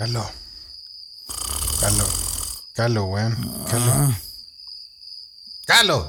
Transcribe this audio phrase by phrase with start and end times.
[0.00, 0.26] Carlos.
[1.78, 2.08] Carlos.
[2.72, 3.36] Carlos, weón.
[3.70, 4.14] Carlos.
[5.66, 6.06] ¡Carlos!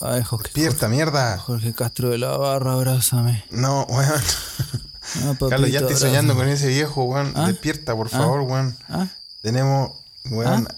[0.00, 1.36] Ay, Jorge, Despierta, mierda.
[1.38, 3.44] Jorge Castro de la Barra, abrázame.
[3.50, 4.22] No, weón.
[5.16, 6.10] Ah, papito, Carlos, ya estoy abrázame.
[6.12, 7.32] soñando con ese viejo, weón.
[7.34, 7.48] ¿Ah?
[7.48, 8.78] Despierta, por favor, weón.
[8.88, 9.08] ¿Ah?
[9.42, 9.90] Tenemos,
[10.30, 10.68] weón.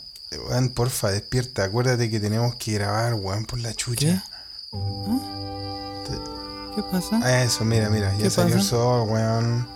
[0.49, 1.65] Weón, porfa, despierta.
[1.65, 4.25] Acuérdate que tenemos que grabar, weón, por la chucha.
[6.75, 7.21] ¿Qué pasa?
[7.23, 8.13] Ah, Eso, mira, mira.
[8.17, 8.71] Ya ¿Qué salió el pasa?
[8.71, 9.74] sol, weón.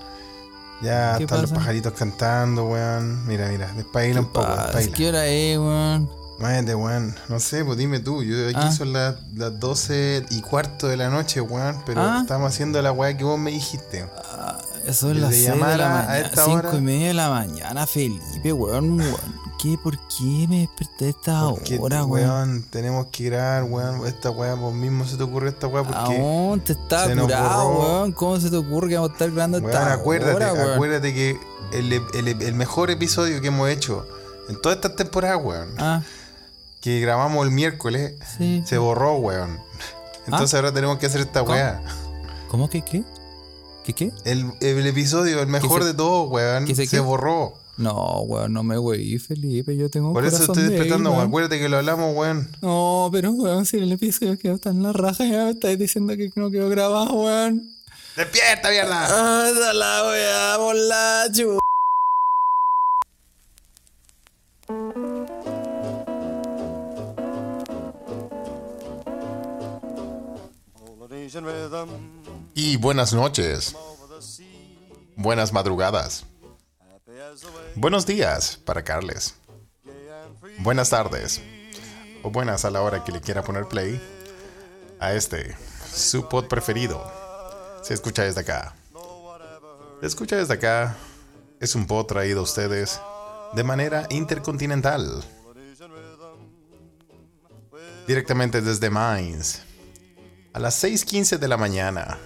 [0.82, 1.60] Ya ¿Qué están los pasa?
[1.60, 3.26] pajaritos cantando, weón.
[3.26, 3.72] Mira, mira.
[3.74, 4.92] Despaila un poco, despaila.
[4.96, 6.10] ¿Qué hora es, weón?
[6.38, 7.14] Muévete, weón.
[7.28, 8.22] No sé, pues dime tú.
[8.22, 8.70] Yo aquí Ah.
[8.72, 11.82] son las, las 12 y cuarto de la noche, weón.
[11.84, 12.18] Pero Ah.
[12.22, 14.08] estamos haciendo la weá que vos me dijiste.
[14.32, 16.18] Ah, Eso es las 6 de la mañana.
[16.18, 16.74] esta 5 hora.
[16.76, 19.00] y media de la mañana, Felipe, weón.
[19.00, 19.37] weón.
[19.60, 19.76] ¿Qué?
[19.82, 22.28] ¿Por qué me desperté a esta Porque, hora, weón?
[22.30, 24.06] weón, tenemos que grabar, weón.
[24.06, 26.16] Esta weá, vos mismo se te ocurrió esta weá porque.
[26.20, 28.12] Aún te está curado, weón.
[28.12, 30.74] ¿Cómo se te ocurre que vamos a estar grabando Weón, esta acuérdate, hora, weón?
[30.74, 31.40] acuérdate que
[31.72, 34.06] el, el- el mejor episodio que hemos hecho
[34.48, 36.02] en todas estas temporadas, weón, Ah,
[36.80, 38.62] que grabamos el miércoles, sí.
[38.64, 39.58] se borró, weón.
[40.26, 41.52] Entonces ahora tenemos que hacer esta ¿Cómo?
[41.52, 41.82] weá.
[42.48, 43.02] ¿Cómo que qué?
[43.84, 44.12] ¿Qué qué?
[44.24, 47.54] El, el episodio, el mejor se- de todos, weón, se se borró.
[47.78, 49.76] No, weón, no me weí, Felipe.
[49.76, 51.28] Yo tengo un Por eso estoy despertando, weón.
[51.28, 52.48] Acuérdate que lo hablamos, weón.
[52.60, 56.16] No, pero weón, si el episodio quedó tan en la raja, ya me estáis diciendo
[56.16, 57.70] que no quedó grabado, weón.
[58.16, 59.06] ¡Despierta, mierda!
[59.08, 60.58] Ah, la weá,
[71.40, 71.88] rhythm,
[72.54, 73.76] Y buenas noches.
[75.16, 76.24] Buenas madrugadas.
[77.80, 79.36] Buenos días para Carles.
[80.58, 81.40] Buenas tardes.
[82.24, 84.02] O buenas a la hora que le quiera poner play
[84.98, 85.56] a este,
[85.88, 87.00] su pod preferido.
[87.84, 88.74] Se escucha desde acá.
[90.00, 90.96] Se escucha desde acá.
[91.60, 93.00] Es un pod traído a ustedes
[93.52, 95.22] de manera intercontinental.
[98.08, 99.60] Directamente desde Mainz.
[100.52, 102.18] A las 6.15 de la mañana.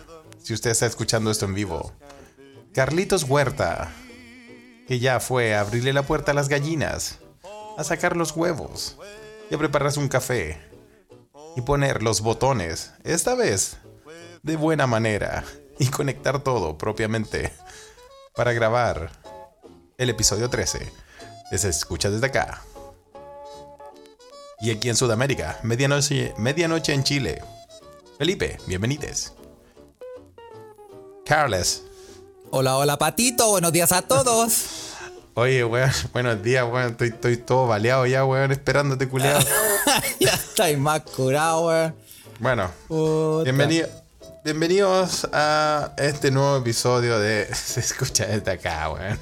[0.42, 1.92] Si usted está escuchando esto en vivo.
[2.72, 3.92] Carlitos Huerta.
[4.92, 7.16] Que ya fue a abrirle la puerta a las gallinas.
[7.78, 8.98] A sacar los huevos.
[9.50, 10.60] Y a prepararse un café.
[11.56, 12.92] Y poner los botones.
[13.02, 13.78] Esta vez.
[14.42, 15.44] De buena manera.
[15.78, 17.54] Y conectar todo propiamente.
[18.36, 19.10] Para grabar.
[19.96, 20.92] El episodio 13.
[21.50, 22.60] de Se escucha desde acá.
[24.60, 27.42] Y aquí en Sudamérica, medianoche, medianoche en Chile.
[28.18, 29.32] Felipe, bienvenides.
[31.24, 31.82] Carles.
[32.50, 33.48] Hola, hola, patito.
[33.48, 34.81] Buenos días a todos.
[35.34, 36.90] Oye, weón, buenos días, weón.
[36.92, 39.40] Estoy, estoy todo baleado ya, weón, esperándote, culiado.
[40.20, 41.94] ya estáis más curado, weón.
[42.38, 43.44] Bueno, Puta.
[43.44, 43.88] bienvenido,
[44.44, 49.18] bienvenidos a este nuevo episodio de Se escucha desde acá, weón.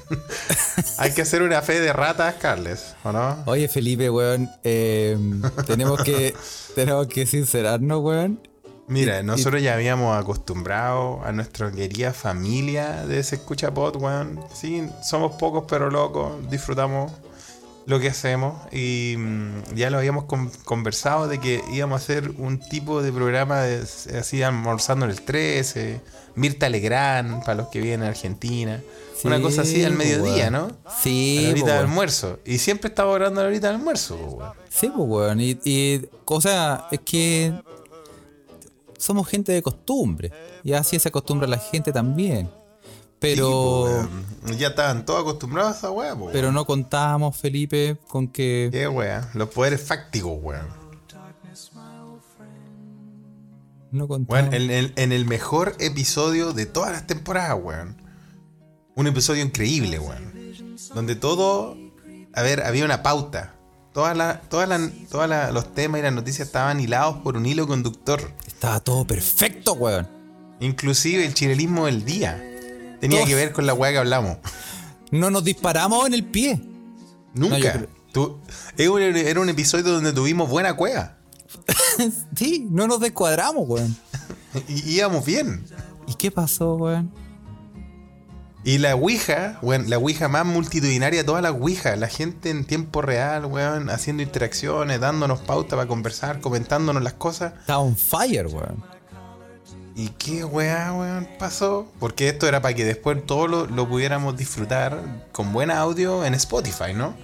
[0.97, 3.43] Hay que hacer una fe de ratas, Carles, ¿o no?
[3.45, 4.49] Oye, Felipe, weón.
[4.63, 5.17] eh,
[5.65, 6.35] tenemos que
[6.75, 8.47] tenemos que sincerarnos, weón.
[8.87, 14.39] Mira, nosotros ya habíamos acostumbrado a nuestra querida familia de Se escucha pod, weón.
[14.53, 17.11] Sí, somos pocos pero locos, disfrutamos
[17.85, 22.31] lo que hacemos y mm, ya lo habíamos con- conversado de que íbamos a hacer
[22.37, 23.81] un tipo de programa de,
[24.19, 25.99] así almorzando en el 13,
[26.35, 28.81] Mirta Legrand para los que vienen a Argentina,
[29.23, 30.53] una cosa así al mediodía, weón.
[30.53, 30.77] ¿no?
[31.01, 32.39] Sí, a la horita de almuerzo.
[32.45, 34.51] Y siempre estaba orando a la horita de almuerzo, weón.
[34.69, 35.39] Sí, pues, weón.
[35.41, 37.53] Y, y, o sea, es que
[39.01, 40.31] somos gente de costumbre.
[40.63, 42.49] Y así se acostumbra la gente también.
[43.19, 44.07] Pero,
[44.47, 48.69] Sí, ya estaban todos acostumbrados a esa weá, pero no contábamos, Felipe, con que.
[48.71, 50.65] Qué wea, los poderes fácticos, weón.
[53.91, 54.51] No contábamos.
[54.53, 57.97] Weón, en, en- en el mejor episodio de todas las temporadas, weón.
[58.95, 60.33] Un episodio increíble, weón.
[60.95, 61.75] Donde todo.
[62.33, 63.55] A ver, había una pauta.
[63.93, 67.45] Todas las todas las- todas las- los temas y las noticias estaban hilados por un
[67.45, 68.31] hilo conductor.
[68.61, 70.07] Estaba todo perfecto, weón.
[70.59, 72.39] Inclusive el chilenismo del día.
[72.99, 74.37] Tenía que ver con la weá que hablamos.
[75.09, 76.61] No nos disparamos en el pie.
[77.33, 77.57] Nunca.
[77.57, 78.37] yo Tú-
[78.77, 81.17] era, un, era un episodio donde tuvimos buena cueva.
[82.35, 83.97] Sí, no nos descuadramos, weón.
[84.67, 85.65] Íbamos bien.
[86.05, 87.11] ¿Y qué pasó, weón?
[88.63, 92.63] Y la Ouija, weón, la Ouija más multitudinaria de todas las Ouijas, la gente en
[92.63, 97.53] tiempo real, weón, haciendo interacciones, dándonos pauta para conversar, comentándonos las cosas.
[97.59, 98.83] Estaba on fire, weón.
[99.95, 101.91] ¿Y qué weá, weón, pasó?
[101.99, 106.35] Porque esto era para que después todo lo, lo pudiéramos disfrutar con buen audio en
[106.35, 107.15] Spotify, ¿no?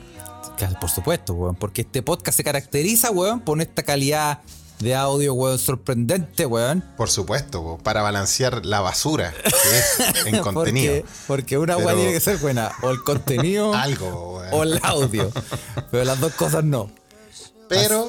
[0.57, 1.55] Claro, Por supuesto, weón.
[1.55, 4.39] Porque este podcast se caracteriza, weón, por esta calidad
[4.79, 6.83] de audio, weón, sorprendente, weón.
[6.97, 10.93] Por supuesto, po, para balancear la basura que es en contenido.
[10.93, 14.53] Porque, porque una Pero- tiene que ser buena, o el contenido Algo, weón.
[14.53, 15.31] o el audio.
[15.91, 16.91] Pero las dos cosas no.
[17.69, 18.07] Pero,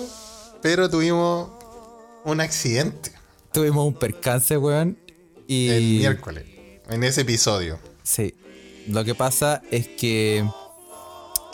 [0.62, 1.50] pero tuvimos
[2.24, 3.12] un accidente
[3.52, 4.98] Tuvimos un percance, weón.
[5.46, 5.68] Y.
[5.70, 6.44] el miércoles,
[6.90, 7.78] en ese episodio.
[8.02, 8.34] Sí.
[8.88, 10.46] Lo que pasa es que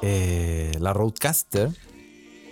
[0.03, 1.71] eh, la Roadcaster,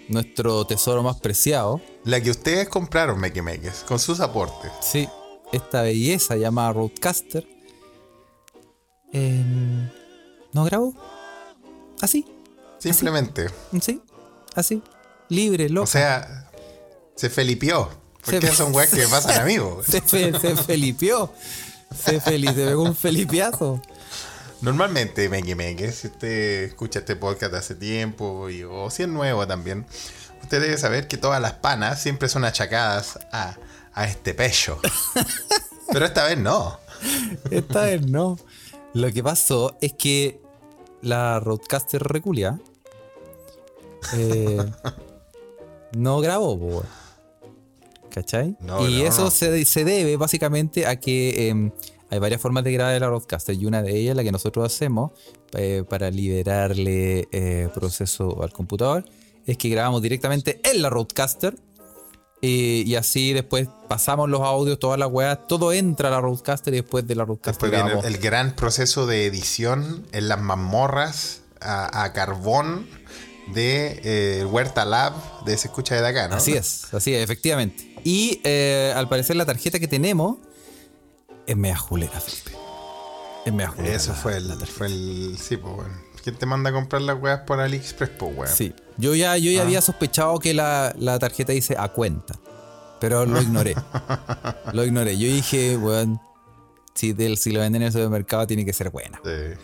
[0.09, 4.71] nuestro tesoro más preciado, La que ustedes compraron, Mequemeques, con sus aportes.
[4.81, 5.09] sí,
[5.53, 7.47] esta belleza llamada Roadcaster,
[9.13, 9.89] em,
[10.53, 10.95] no grabó.
[12.01, 12.27] Así,
[12.79, 13.49] Simplemente.
[13.81, 14.01] sí,
[14.55, 14.83] así,
[15.29, 15.85] libre, loco.
[15.85, 16.51] O sea,
[17.15, 17.89] se felipió.
[18.25, 19.87] Porque Se- son weas que pasan amigos.
[19.87, 21.33] se, fe- se felipió.
[21.95, 23.83] Se, feli- se pegó un felipiazo.
[24.63, 29.45] Normalmente, Mequemeques, si usted escucha este podcast de hace tiempo, y, o si es nuevo
[29.47, 29.85] también,
[30.41, 33.57] usted debe saber que todas las panas siempre son achacadas a,
[33.93, 34.79] a este pecho.
[35.93, 36.79] Pero esta vez no.
[37.51, 38.39] Esta vez no.
[38.95, 40.41] Lo que pasó es que
[41.01, 42.61] la Roadcaster reculia
[44.15, 44.65] eh,
[45.97, 46.85] no grabó, po.
[48.11, 48.57] ¿cachai?
[48.61, 49.31] No, y no, eso no.
[49.31, 51.73] Se, se debe básicamente a que em,
[52.13, 55.13] hay varias formas de grabar la Roadcaster y una de ellas, la que nosotros hacemos
[55.55, 59.07] eh, para liberarle eh, proceso al computador,
[59.47, 61.57] es que grabamos directamente en la Roadcaster.
[62.43, 66.75] Y, y así después pasamos los audios, todas las weas, todo entra a la Roadcaster
[66.75, 71.41] y después de la Roadcaster Después viene el gran proceso de edición en las mazmorras
[71.63, 72.87] a, a carbón
[73.55, 75.15] de eh, Huerta Lab
[75.47, 76.37] de Se Escucha de acá, ¿no?
[76.37, 77.91] Así es, así es, efectivamente.
[78.05, 80.37] Y eh, al parecer la tarjeta que tenemos
[81.47, 82.53] es media julera, Felipe.
[83.45, 83.95] Es media julera.
[83.97, 85.37] Eso la- fue el, fue el.
[85.41, 85.95] Sí, pues, bueno.
[86.23, 88.55] ¿Quién te manda a comprar las weas por AliExpress, pues, weón?
[88.55, 89.65] Sí, yo ya, yo ya Ah.
[89.65, 92.35] había sospechado que la, la tarjeta dice a cuenta,
[93.01, 93.75] pero lo ignoré.
[94.73, 95.19] lo ignoré.
[95.19, 96.21] Yo dije, weón,
[96.95, 99.21] si, del, si lo venden en el supermercado tiene que ser buena.
[99.25, 99.59] Sí.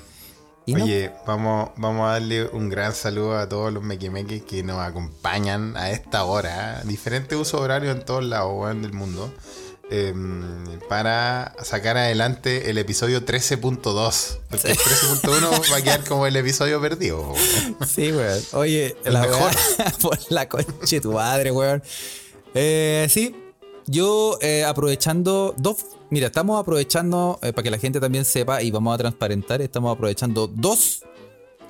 [0.75, 0.85] No.
[0.85, 5.77] Oye, vamos, vamos a darle un gran saludo a todos los mequimeques que nos acompañan
[5.79, 6.83] a esta hora.
[6.85, 9.33] Diferentes usos horarios en todos lados weón, del mundo.
[9.91, 10.15] Eh,
[10.89, 14.39] para sacar adelante el episodio 13.2.
[14.49, 17.21] Porque el 13.1 va a quedar como el episodio perdido.
[17.21, 17.77] weón.
[17.87, 18.43] Sí, weón.
[18.53, 19.53] Oye, El la mejor.
[20.03, 21.83] por la concha de tu madre, weón.
[22.55, 23.35] Eh, sí,
[23.87, 25.77] yo eh, aprovechando dos.
[26.11, 29.95] Mira, estamos aprovechando, eh, para que la gente también sepa y vamos a transparentar, estamos
[29.95, 31.03] aprovechando dos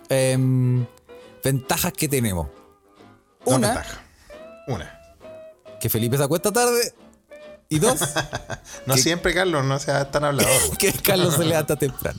[0.09, 0.87] em,
[1.43, 2.49] ventajas que tenemos.
[3.45, 3.85] Una.
[4.67, 5.01] Una.
[5.81, 6.93] que Felipe se acuesta tarde.
[7.69, 7.99] Y dos,
[8.87, 10.53] No siempre, Carlos, no seas tan hablador.
[10.79, 12.19] que Carlos se levanta temprano.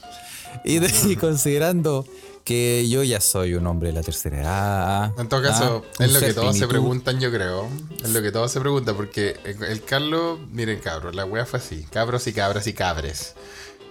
[0.64, 2.06] Y, de- y considerando
[2.44, 5.12] que yo ya soy un hombre de la tercera edad.
[5.20, 7.68] En todo caso, ah, es lo que todos se preguntan, yo creo.
[8.04, 11.60] Es lo que todos se preguntan, porque el, el Carlos, miren cabros, la wea fue
[11.60, 13.36] así, cabros y cabras y cabres.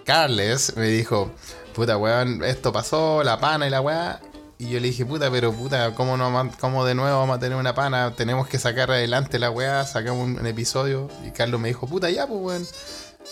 [0.05, 1.31] Carles me dijo,
[1.75, 4.21] puta weón, esto pasó, la pana y la weá.
[4.59, 7.57] Y yo le dije, puta, pero puta, ¿cómo, no, cómo de nuevo vamos a tener
[7.57, 8.15] una pana?
[8.17, 11.09] Tenemos que sacar adelante la weá, sacamos un, un episodio.
[11.25, 12.67] Y Carlos me dijo, puta, ya, pues weón,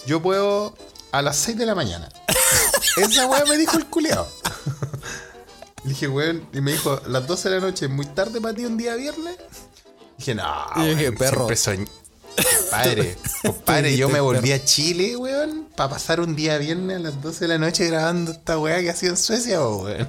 [0.06, 0.74] yo puedo
[1.10, 2.08] a las 6 de la mañana.
[2.96, 4.28] Esa weá me dijo el culeado.
[5.84, 8.64] Le dije, weón, y me dijo, las 12 de la noche, muy tarde para ti
[8.64, 9.36] un día viernes.
[10.18, 10.44] Dije, no,
[10.76, 11.48] Y dije, weón, perro.
[11.56, 11.92] siempre
[12.36, 17.22] Compadre, compadre, yo me volví a Chile, weón, para pasar un día viernes a las
[17.22, 20.06] 12 de la noche grabando esta weá que ha sido en Suecia, weón.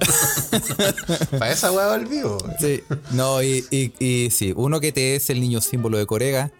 [1.38, 2.54] para esa weá volví, weón.
[2.60, 2.82] Sí,
[3.12, 6.50] no, y, y, y sí, uno que te es el niño símbolo de Corega.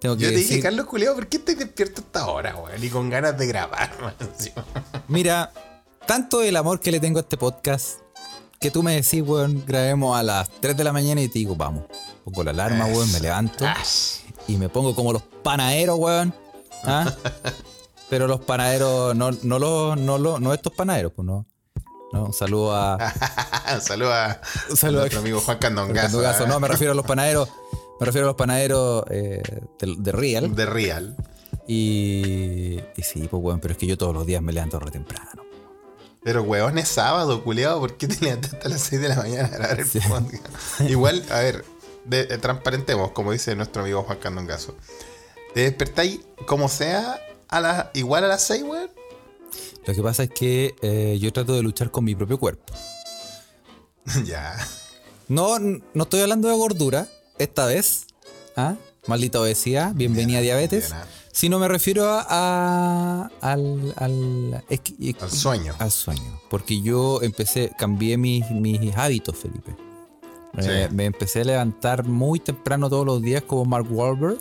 [0.00, 2.82] Tengo que Yo te dije, decir, Carlos Culeo, ¿por qué estás despierto hasta ahora, weón?
[2.82, 4.16] Y con ganas de grabar,
[5.08, 5.52] mira,
[6.06, 7.98] tanto el amor que le tengo a este podcast,
[8.60, 11.56] que tú me decís, weón, grabemos a las 3 de la mañana y te digo,
[11.56, 11.84] vamos.
[12.24, 13.76] Pongo la alarma, weón, me levanto Ah,
[14.48, 16.34] y me pongo como los panaderos, weón.
[16.84, 17.14] ¿ah?
[18.10, 21.46] Pero los panaderos, no, no, los, no, los, no estos panaderos, pues no.
[22.10, 22.96] No, un saludo a,
[23.74, 24.40] un saludo a,
[24.70, 26.22] Un saludo a- nuestro amigo Juan Candongazo.
[26.22, 26.48] ¿eh?
[26.48, 27.48] No, me refiero a los panaderos.
[28.00, 29.42] Me refiero a los panaderos eh,
[29.78, 30.54] de, de Real.
[30.54, 31.16] De Real.
[31.66, 34.90] Y, y sí, pues bueno, pero es que yo todos los días me levanto re
[34.90, 35.42] temprano.
[36.22, 39.48] Pero weón, es sábado, culiado, ¿por qué te levantaste a las 6 de la mañana
[39.48, 40.80] a grabar el podcast?
[40.88, 41.64] Igual, a ver,
[42.08, 44.74] de- eh, transparentemos, como dice nuestro amigo Juan Candongazo.
[45.54, 48.90] ¿Te despertáis como sea a la, igual a las 6, weón?
[49.86, 52.72] Lo que pasa es que eh, yo trato de luchar con mi propio cuerpo.
[54.24, 54.56] ya.
[55.28, 58.06] No, no estoy hablando de gordura, esta vez.
[58.56, 58.74] ¿Ah?
[59.06, 60.88] Maldita obesidad, bienvenida a diabetes.
[60.88, 61.06] bien, ah.
[61.32, 65.74] Sino me refiero a, a- al, al, es que- es- Al sueño.
[65.78, 66.40] al sueño.
[66.50, 69.76] Porque yo empecé, cambié mis, mis hábitos, Felipe.
[70.56, 70.94] Eh, Sí.
[70.94, 74.38] me empecé a levantar muy temprano todos los días como Mark Wahlberg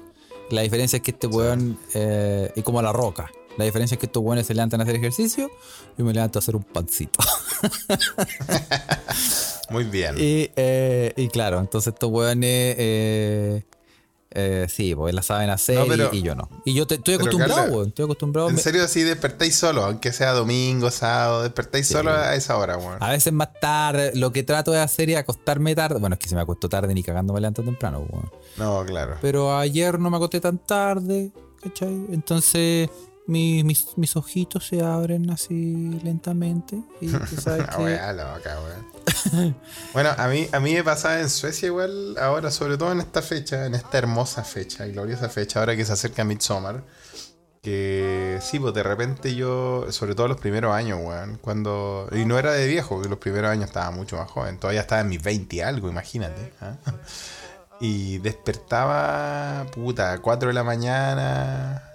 [0.50, 3.30] La diferencia es que este weón eh, es como la roca.
[3.58, 5.50] La diferencia es que estos weones se levantan a hacer ejercicio.
[5.98, 7.20] Yo me levanto a hacer un pancito.
[9.70, 10.16] Muy bien.
[10.18, 13.64] y, eh, y claro, entonces estos weones.
[14.39, 16.48] Eh, sí, pues la saben hacer No, pero- y, y yo no.
[16.63, 17.88] Y yo te- estoy acostumbrado, weón.
[17.88, 18.50] Estoy acostumbrado.
[18.50, 22.77] En Me- serio, si despertáis solo, aunque sea domingo, sábado, despertáis solo a esa hora,
[22.77, 22.98] weón.
[23.01, 26.00] A veces más tarde, lo que trato de hacer es acostarme tarde.
[26.00, 28.29] Bueno, es que si me acuesto tarde ni cagando me levanto temprano, weón.
[28.58, 29.15] No, claro.
[29.22, 31.32] Pero ayer no me acosté tan tarde,
[31.63, 32.06] ¿cachai?
[32.12, 32.89] Entonces
[33.27, 36.81] mi- mis, mis ojitos se abren así lentamente.
[37.01, 38.00] Y tú sabes que.
[38.13, 38.57] loca,
[39.93, 43.22] bueno, a mí, a mí me pasaba en Suecia igual, ahora, sobre todo en esta
[43.22, 46.84] fecha, en esta hermosa fecha, gloriosa fecha, ahora que se acerca Midsommar.
[47.62, 52.07] Que sí, pues de repente yo, sobre todo los primeros años, weón, cuando.
[52.13, 55.10] Y no era de viejo, los primeros años estaba mucho más joven, todavía estaba en
[55.10, 56.53] mis 20 y algo, imagínate.
[56.62, 56.75] ¿ah?
[57.79, 61.87] Y despertaba, puta, a 4 de la mañana.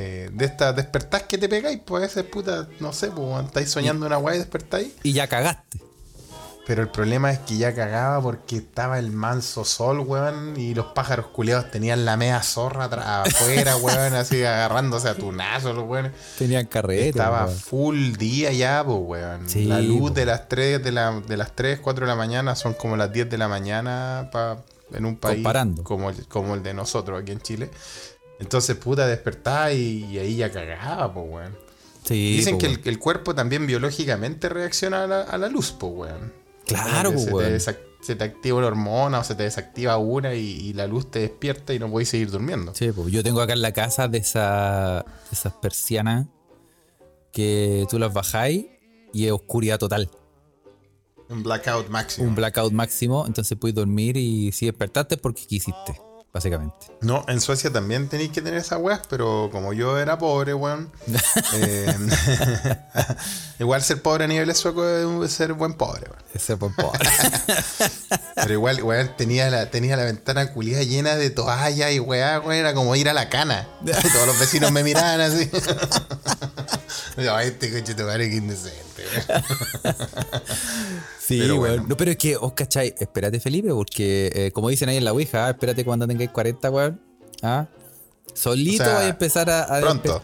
[0.00, 3.46] Eh, de estas despertás que te pegáis, pues a veces, puta, no sé, pues weón,
[3.46, 4.92] estáis soñando una weá y despertáis.
[5.02, 5.80] Y ya cagaste.
[6.66, 10.86] Pero el problema es que ya cagaba porque estaba el manso sol, weón, y los
[10.88, 12.84] pájaros culeados tenían la media zorra
[13.22, 16.12] afuera, weón, así agarrándose a tunazos, los weones.
[16.38, 17.08] Tenían carrete.
[17.08, 17.56] Estaba weón.
[17.58, 19.48] full día ya, pues, weón.
[19.48, 20.14] Sí, la luz po.
[20.16, 23.10] de las 3 de, la, de las 3, 4 de la mañana son como las
[23.12, 24.58] 10 de la mañana pa-
[24.92, 25.82] en un país Comparando.
[25.84, 27.70] como el, como el de nosotros aquí en Chile.
[28.38, 31.56] Entonces, puta, despertaba y, y ahí ya cagaba, pues, weón.
[32.04, 35.92] Sí, Dicen po, que el, cuerpo también biológicamente reacciona a la, a la luz, pues,
[35.92, 36.32] weón.
[36.66, 37.60] Claro, se, te weón.
[37.60, 41.20] se te activa una hormona o se te desactiva una y, y la luz te
[41.20, 42.74] despierta y no podéis seguir durmiendo.
[42.74, 43.08] Sí, po.
[43.08, 46.26] yo tengo acá en la casa de, esa, de esas persianas
[47.32, 48.66] que tú las bajáis
[49.12, 50.10] y es oscuridad total.
[51.28, 52.28] Un blackout máximo.
[52.28, 56.00] Un blackout máximo, entonces puedes dormir y si despertaste es porque quisiste,
[56.32, 56.86] básicamente.
[57.00, 60.90] No, en Suecia también tenéis que tener esas weas, pero como yo era pobre, weón.
[61.54, 61.94] eh,
[63.58, 66.22] igual ser pobre a nivel sueco es ser buen pobre, weón.
[66.34, 67.08] Ese pues, pobre.
[68.34, 72.52] Pero igual, weón, tenía la, tenía la ventana culiada llena de toallas y weá, weón,
[72.54, 73.66] era como ir a la cana.
[74.12, 75.50] Todos los vecinos me miraban así.
[77.24, 79.94] No, este coche te parece que indecente, weón.
[81.20, 81.60] Sí, Pero weón.
[81.76, 81.86] bueno.
[81.88, 85.12] No, pero es que, os cachai, espérate, Felipe, porque eh, como dicen ahí en la
[85.12, 87.00] Ouija, ah, espérate cuando tengáis 40, weón.
[87.42, 87.66] ¿Ah?
[88.34, 90.22] Solito O sea, vais a empezar a, a pronto.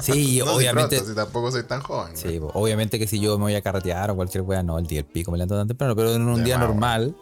[0.00, 0.96] Sí, No, si obviamente.
[0.96, 2.16] pronto, si tampoco soy tan joven.
[2.16, 5.02] Sí, obviamente que si yo me voy a carretear o cualquier weá, no, el día
[5.02, 7.14] del pico me levanto tan temprano, pero en un De día normal,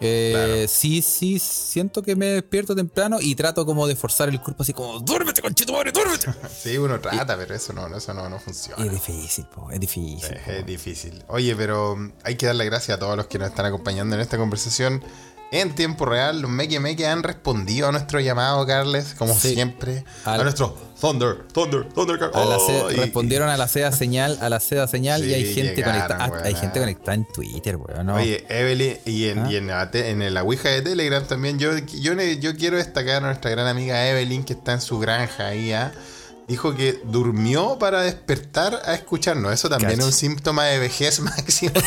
[0.00, 0.68] eh, Claro.
[0.68, 4.72] sí, sí, siento que me despierto temprano y trato como de forzar el cuerpo así
[4.72, 6.28] como, duérmete, conchito, madre, duérmete.
[6.62, 8.84] Sí, uno trata, pero eso no, eso no, no funciona.
[8.84, 10.24] Es difícil, po, es difícil.
[10.32, 10.50] Es, po.
[10.50, 11.24] es difícil.
[11.28, 14.20] Oye, pero mm, hay que darle gracias a todos los que nos están acompañando en
[14.20, 15.02] esta conversación.
[15.50, 19.54] En tiempo real, los Meque Meque han respondido a nuestro llamado, Carles, como Sí.
[19.54, 20.04] siempre.
[20.26, 22.18] A, nuestro Thunder, Thunder, Thunder.
[22.18, 25.32] Car- A la ce- Oh, respondieron a la seda señal, a la seda señal y
[25.32, 26.24] hay gente llegaron, conectada.
[26.38, 28.04] ah, hay gente conectada en Twitter, weón.
[28.06, 28.16] ¿no?
[28.16, 29.50] Oye, Evelyn, y en, ¿Ah?
[29.50, 33.16] y en, la te- en la Ouija de Telegram también, yo, yo, yo quiero destacar
[33.16, 35.92] a nuestra gran amiga Evelyn, que está en su granja ahí, ¿ah?
[36.46, 39.52] Dijo que durmió para despertar a escucharnos.
[39.52, 41.72] Eso también es un síntoma de vejez máximo.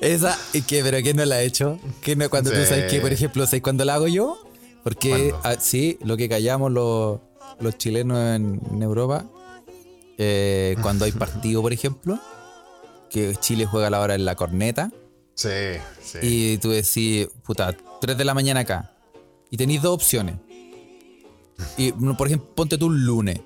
[0.00, 0.82] Esa, ¿y qué?
[0.82, 1.78] ¿Pero quién no la ha hecho?
[2.00, 4.38] ¿Qué no, cuando tú sabes que, por ejemplo, ¿sabes cuándo la hago yo?
[4.82, 7.20] Porque, ah, sí, lo que callamos los,
[7.60, 9.26] los chilenos en, en Europa,
[10.18, 12.18] eh, cuando hay partido, por ejemplo,
[13.10, 14.90] que Chile juega a la hora en la corneta,
[15.34, 15.48] sí,
[16.02, 16.18] sí.
[16.22, 18.92] y tú decís, puta, 3 de la mañana acá,
[19.50, 20.36] y tenéis dos opciones.
[21.76, 23.40] Y, por ejemplo, ponte tú un lunes.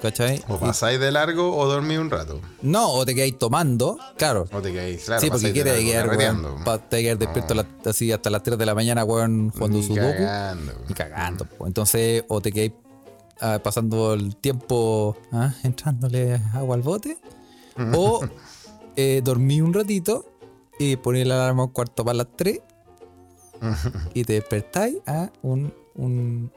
[0.00, 0.42] ¿Cachai?
[0.48, 2.40] O pasáis de largo o dormís un rato.
[2.62, 4.46] no, o te quedáis tomando, claro.
[4.52, 7.18] O te quedáis, claro, sí, porque pasáis de quiere largo quedar, weón, pa- te quedar
[7.18, 10.00] despierto la- así hasta las 3 de la mañana, weón, jugando Ni sudoku.
[10.18, 10.72] cagando.
[10.88, 11.44] Ni cagando.
[11.44, 11.66] po.
[11.66, 12.72] Entonces, o te quedáis
[13.42, 17.18] ah, pasando el tiempo ah, entrándole agua al bote,
[17.94, 18.20] o
[18.96, 20.24] eh, dormí un ratito
[20.78, 22.60] y ponéis la alarma a un cuarto para las 3
[24.14, 26.50] y te despertáis a un, un,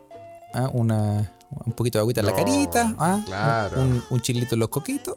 [0.54, 1.32] a una,
[1.66, 3.82] un poquito de agüita en la carita, ah, claro.
[3.82, 5.16] un, un chilito en los coquitos.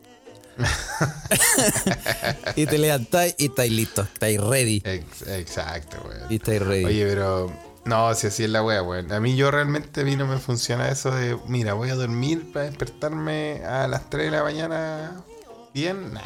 [2.57, 4.83] y te levantáis y estáis listos, estáis ready.
[4.85, 6.33] Ex- exacto, Y weón.
[6.33, 6.85] estáis ready.
[6.85, 7.53] Oye, pero.
[7.85, 9.13] No, si así es la wea, weón.
[9.13, 12.51] A mí yo realmente a mí no me funciona eso de, mira, voy a dormir
[12.53, 15.23] para despertarme a las 3 de la mañana
[15.77, 16.15] bien.
[16.15, 16.21] Nah,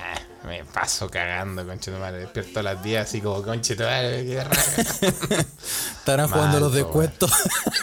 [0.47, 2.21] me paso cagando, conche tu madre.
[2.21, 4.83] Despierto a las 10 así como, conche tu madre, qué raja.
[5.99, 7.33] Estarán jugando los descuentos.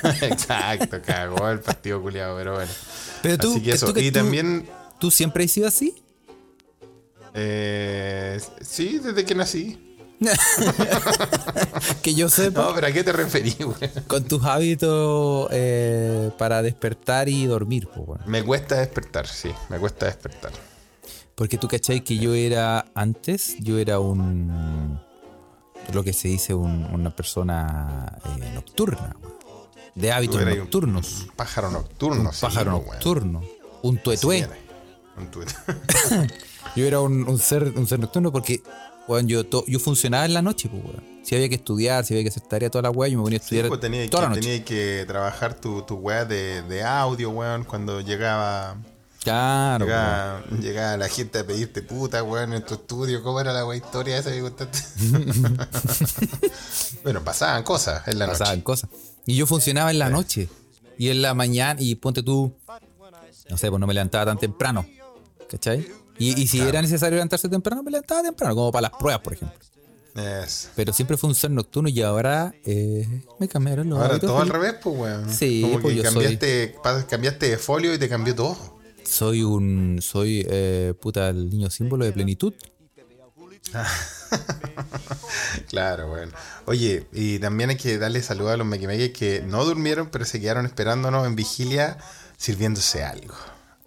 [0.22, 2.72] Exacto, cagó el partido culiado, pero bueno.
[3.22, 3.94] Pero tú, así que eso.
[3.94, 5.94] tú y también, ¿tú siempre has sido así?
[7.34, 9.84] eh, sí, desde que nací.
[12.02, 13.78] que yo sepa, No, pero ¿a qué te referís, weón?
[14.08, 18.26] con tus hábitos eh, para despertar y dormir, pues.
[18.26, 20.52] Me cuesta despertar, sí, me cuesta despertar.
[21.38, 25.00] Porque tú cachai que yo era antes, yo era un.
[25.94, 29.16] lo que se dice un- una persona eh, nocturna,
[29.96, 31.22] de hábitos nocturnos.
[31.22, 33.42] Un pájaro nocturno, Un sí, pájaro nocturno.
[33.84, 34.50] Un Sí, tuetué.
[35.16, 35.54] Un tuetué.
[36.76, 38.62] Yo era un, un ser, un ser nocturno porque,
[39.08, 40.84] weón, yo, to- yo funcionaba en la noche, pues.
[41.24, 43.38] Si había que estudiar, si había que hacer tarea toda la weá, yo me ponía
[43.38, 44.42] a Sí, estudiar pues tenías toda que, la noche.
[44.42, 48.78] tenías que trabajar tu, tu weá de, de audio, weón, cuando llegaba,
[49.24, 49.98] Claro, weón.
[49.98, 53.22] llegaba, llegaba la gente a pedirte puta, weón, en tu estudio.
[53.24, 54.80] ¿Cómo era la weá historia esa que contaste?
[57.04, 58.64] bueno, pasaban cosas en la pasaban noche.
[58.64, 58.90] cosas.
[59.26, 60.50] Y yo funcionaba en la noche.
[60.98, 62.54] Y en la mañana, y ponte tú,
[63.50, 64.86] no sé, pues no me levantaba tan temprano.
[65.50, 65.88] ¿Cachai?
[66.18, 69.34] Y, y si era necesario levantarse temprano, me levantaba temprano, como para las pruebas, por
[69.34, 69.58] ejemplo.
[70.76, 74.40] Pero siempre fue un ser nocturno y ahora eh, me cambiaron los Ahora hábitos, todo
[74.40, 75.32] al revés, pues, weón.
[75.32, 76.76] Sí, Como pues que yo soy- cambiaste,
[77.08, 78.77] cambiaste de folio y te cambió todo.
[79.08, 80.00] Soy un.
[80.02, 82.54] Soy, eh, puta, el niño símbolo de plenitud.
[85.70, 86.32] Claro, bueno.
[86.66, 90.40] Oye, y también hay que darle saludos a los mequimeques que no durmieron, pero se
[90.40, 91.98] quedaron esperándonos en vigilia
[92.38, 93.34] sirviéndose algo.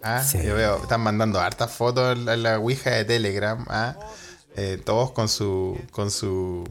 [0.01, 0.23] ¿Ah?
[0.23, 0.39] Sí.
[0.43, 3.95] Yo veo, están mandando hartas fotos en la, en la Ouija de Telegram, ¿ah?
[4.55, 6.65] Eh, todos con su con su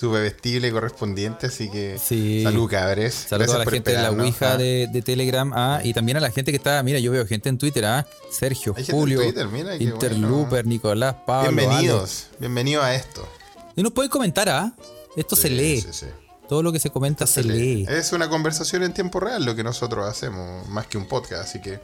[0.00, 2.42] su bebestible correspondiente, así que Sí.
[2.42, 3.26] salud cabres.
[3.28, 4.56] Saludos a la gente de la Ouija ¿ah?
[4.56, 7.50] de, de Telegram ah, y también a la gente que está, mira, yo veo gente
[7.50, 11.52] en Twitter, ah, Sergio, Julio, Twitter, mira, Interlooper, Nicolás, Pablo.
[11.52, 13.28] Bienvenidos, bienvenidos a esto.
[13.54, 13.72] Ale.
[13.76, 14.72] Y nos pueden comentar, ah,
[15.16, 16.06] esto se lee, sí, sí.
[16.48, 17.84] todo lo que se comenta se, lee.
[17.86, 21.46] Es una conversación en tiempo real lo que nosotros hacemos, más que un podcast.
[21.46, 21.78] Así que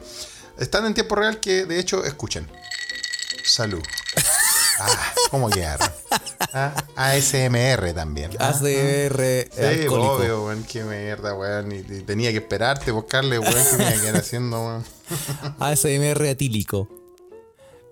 [0.57, 2.47] están en tiempo real que de hecho escuchen.
[3.43, 3.83] Salud.
[4.79, 5.89] Ah, ¿Cómo quedaron?
[6.53, 8.31] Ah, ASMR también.
[8.39, 10.63] Ah, ACR sí, obvio, weón.
[10.63, 11.71] Qué mierda, weón.
[11.71, 13.53] Y, y tenía que esperarte, buscarle, weón.
[13.53, 14.83] ¿Qué tenía que ir haciendo, weón?
[15.59, 16.87] ASMR atílico.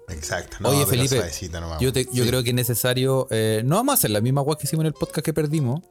[0.09, 0.57] Exacto.
[0.59, 1.15] No, Oye, Felipe,
[1.51, 2.29] nomás, yo, te- yo Sí.
[2.29, 3.27] creo que es necesario.
[3.31, 5.81] eh, no vamos a hacer la misma guay que hicimos en el podcast que perdimos.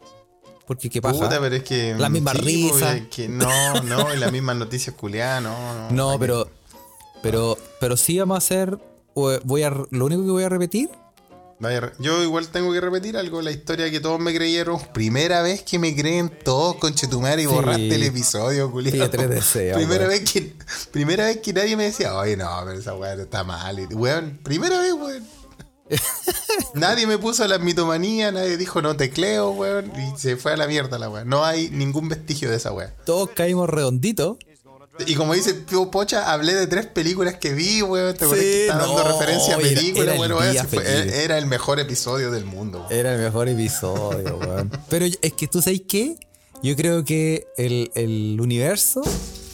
[0.67, 1.19] Porque qué pasa.
[1.25, 1.95] Puta, pero es que.
[1.99, 2.93] La misma sí, risa.
[2.93, 6.13] pues, que no, no, y las mismas noticias culiadas, no, no.
[6.13, 6.49] Que- pero,
[7.23, 8.79] pero, pero sí vamos a hacer.
[9.15, 10.91] Voy a, lo único que voy a repetir.
[11.99, 14.79] Yo igual tengo que repetir algo, la historia que todos me creyeron.
[14.93, 17.49] Primera vez que me creen todos, conchetumar, y Sí.
[17.49, 19.05] borraste el episodio, culiado.
[19.05, 20.11] Sí, tres deseos, primera, weón.
[20.11, 20.55] vez que,
[20.91, 23.79] primera vez que nadie me decía, oye, no, pero esa weá está mal.
[23.79, 25.25] Y, weón, primera vez, weón.
[26.75, 29.91] nadie me puso la mitomanía, nadie dijo no tecleo, weón.
[29.97, 31.25] Y se fue a la mierda la weá.
[31.25, 32.95] No hay ningún vestigio de esa weá.
[33.07, 34.37] Todos caímos redonditos.
[35.07, 38.15] Y como dice Pio Pocha, hablé de tres películas que vi, weón.
[38.17, 40.15] Te Sí, que dando no, referencia a películas, era
[40.61, 41.15] el fue- feliz.
[41.15, 42.93] era el mejor episodio del mundo, weón.
[42.93, 44.71] Era el mejor episodio, weón.
[44.89, 46.17] Pero es que tú sabes qué?
[46.63, 49.03] Yo creo que el, el universo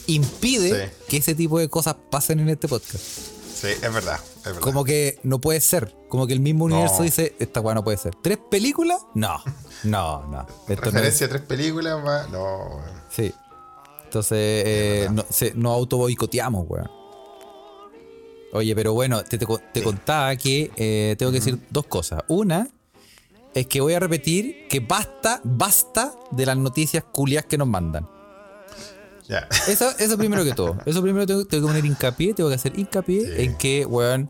[0.07, 0.92] impide Sí.
[1.09, 2.98] que ese tipo de cosas pasen en este podcast.
[2.98, 4.61] Sí, es verdad, es verdad.
[4.61, 5.94] Como que no puede ser.
[6.09, 6.74] Como que el mismo No.
[6.76, 8.14] universo dice, esta weá no puede ser.
[8.22, 9.00] ¿Tres películas?
[9.14, 9.42] No.
[9.85, 10.46] No, no.
[10.68, 12.29] Esto no es- Referencia a tres películas, más.
[12.31, 12.81] No.
[13.11, 13.33] Sí.
[14.11, 16.90] Entonces, eh, no, se, nos auto boicoteamos, weón.
[18.53, 22.25] Oye, pero bueno, te, te, co- te contaba que eh, tengo que decir dos cosas.
[22.27, 22.66] Una
[23.55, 28.09] es que voy a repetir que basta, basta de las noticias culias que nos mandan.
[29.29, 29.46] Ya.
[29.68, 30.77] Eso, eso primero que todo.
[30.85, 33.42] Eso primero tengo, tengo que poner hincapié, tengo que hacer hincapié Sí.
[33.44, 34.29] en que, weón,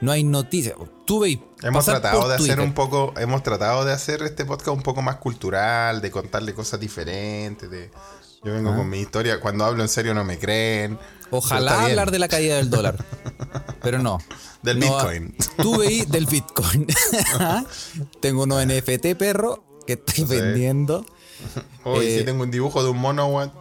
[0.00, 0.76] no hay noticias.
[1.04, 1.40] Tú veis.
[1.64, 5.16] Hemos tratado de hacer un poco, hemos tratado de hacer este podcast un poco más
[5.16, 7.90] cultural, de contarle cosas diferentes, de
[8.46, 8.76] yo vengo Ah.
[8.76, 10.98] con mi historia, cuando hablo en serio no me creen.
[11.30, 12.96] Ojalá hablar de la caída del dólar.
[13.82, 14.18] Pero no.
[14.62, 15.34] Del No, Bitcoin.
[15.56, 16.86] Tú veí del Bitcoin.
[18.20, 21.04] Tengo unos NFT, perro, que estoy vendiendo.
[21.84, 23.52] Hoy eh, sí tengo un dibujo de un mono, weón.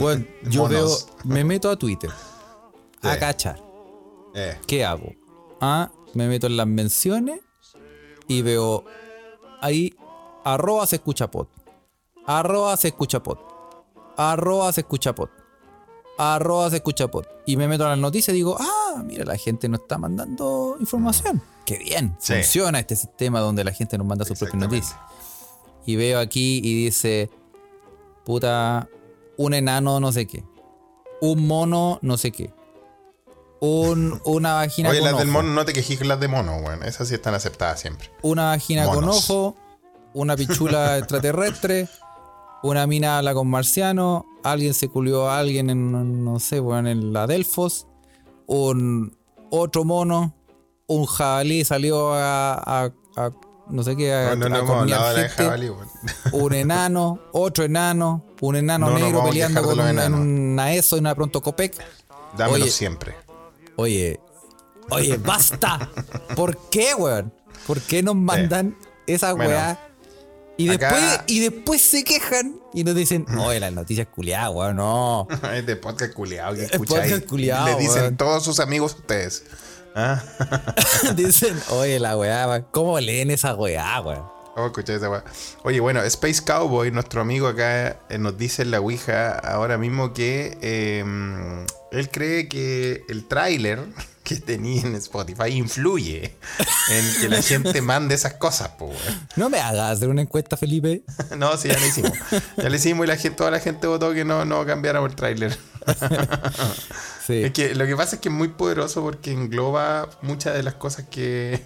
[0.00, 0.88] Bueno, yo veo,
[1.24, 2.10] me meto a Twitter
[3.02, 3.20] a Sí.
[3.20, 3.60] cachar.
[4.34, 5.12] Eh, ¿Qué hago?
[5.60, 7.40] Ah, me meto en las menciones
[8.26, 8.84] y veo
[9.60, 9.94] ahí
[10.44, 11.48] arroba se escucha pod.
[12.26, 13.38] Arroba se escucha pod.
[14.16, 15.28] Arroba se escucha pod.
[16.16, 17.26] Arroba se escucha pod.
[17.46, 20.76] Y me meto a las noticias y digo, ah, mira, la gente nos está mandando
[20.80, 21.42] información.
[21.66, 22.16] Qué bien.
[22.18, 22.34] Sí.
[22.34, 24.96] Funciona este sistema donde la gente nos manda sus propias noticias.
[25.86, 27.30] Y veo aquí y dice,
[28.24, 28.88] puta,
[29.36, 30.44] un enano no sé qué.
[31.20, 32.52] Un mono no sé qué.
[33.60, 36.56] Un, una vagina Oye, con las del mono, no te quejes con las de mono,
[36.56, 36.82] weón.
[36.82, 38.10] Esas sí están aceptadas siempre.
[38.22, 39.56] Una vagina con ojo,
[40.12, 41.88] una pichula extraterrestre,
[42.64, 47.12] una mina habla con marciano, alguien se culió a alguien en, no sé, weón, en
[47.12, 47.86] la Delfos,
[48.46, 49.16] un
[49.50, 50.34] otro mono,
[50.86, 53.30] un jabalí salió a, a- a
[53.70, 55.28] no sé qué, a, No, no, no gente.
[55.28, 55.88] jabalí, weón.
[56.32, 60.20] un enano, otro enano, un enano No, no, negro peleando con los un- en enanos.
[60.20, 61.76] una ESO y una pronto Copec.
[62.36, 62.70] Dámelo Oye.
[62.72, 63.14] siempre.
[63.76, 64.20] Oye,
[64.90, 65.90] oye, basta.
[66.34, 67.32] ¿Por qué, weón?
[67.66, 69.78] ¿Por qué nos mandan esa Bueno, weá?
[70.56, 74.76] Y acá- después, y después se quejan y nos dicen, oye, las noticias culiadas, weón,
[74.76, 75.26] no.
[75.54, 78.16] Es de podcast culiado que podcast Le dicen weón.
[78.16, 79.44] todos sus amigos ustedes.
[79.96, 80.20] ¿Ah?
[81.14, 84.33] dicen, oye, la weá, ¿cómo leen esa weá, weón?
[84.54, 85.24] ¿Cómo escucháis esa weá?
[85.64, 90.14] Oye, bueno, Space Cowboy, nuestro amigo acá, eh, nos dice en la Ouija ahora mismo
[90.14, 91.04] que eh,
[91.90, 93.80] él cree que el tráiler
[94.22, 96.36] que tenía en Spotify influye
[96.88, 98.92] en que la gente mande esas cosas, po.
[99.34, 101.02] No me hagas hacer una encuesta, Felipe.
[101.36, 102.12] No, sí, ya lo hicimos.
[102.56, 105.16] Ya lo hicimos y la gente, toda la gente votó que no, no cambiáramos el
[105.16, 105.58] tráiler.
[107.26, 107.42] Sí.
[107.42, 110.74] Es que lo que pasa es que es muy poderoso porque engloba muchas de las
[110.74, 111.64] cosas que,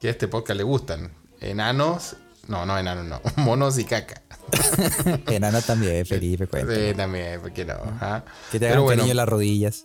[0.00, 1.12] que a este podcast le gustan.
[1.40, 2.16] Enanos,
[2.48, 3.20] no, no enanos, no.
[3.42, 4.22] Monos y caca.
[5.26, 6.74] Enano también, Felipe, cuenta.
[6.74, 7.74] Sí, también, ¿por qué no?
[7.74, 8.24] Ajá.
[8.52, 9.84] Que te hagan bueno, cariño en las rodillas.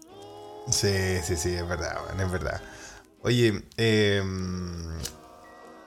[0.69, 2.61] Sí, sí, sí, es verdad, es verdad.
[3.23, 4.21] Oye, eh,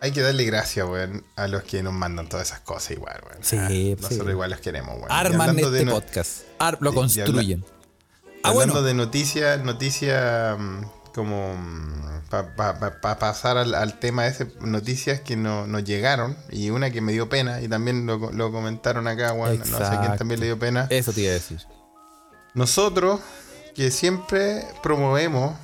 [0.01, 3.43] hay que darle gracias, weón, a los que nos mandan todas esas cosas igual, weón.
[3.43, 3.97] Sí, Ah, sí.
[4.01, 5.11] Nosotros igual los queremos, weón.
[5.11, 6.43] Arman este no- podcast.
[6.59, 7.65] Ar- lo y construyen.
[8.43, 8.87] Ah, Hablando bueno.
[8.87, 10.83] de noticias, noticias mm,
[11.15, 11.55] como
[12.29, 17.13] para pasar al, al tema ese, noticias que no, nos llegaron y una que me
[17.13, 20.59] dio pena y también lo, lo comentaron acá, weón, no sé quién también le dio
[20.59, 20.89] pena.
[20.91, 21.61] Eso te iba a decir.
[22.55, 23.21] Nosotros,
[23.75, 25.57] que siempre promovemos,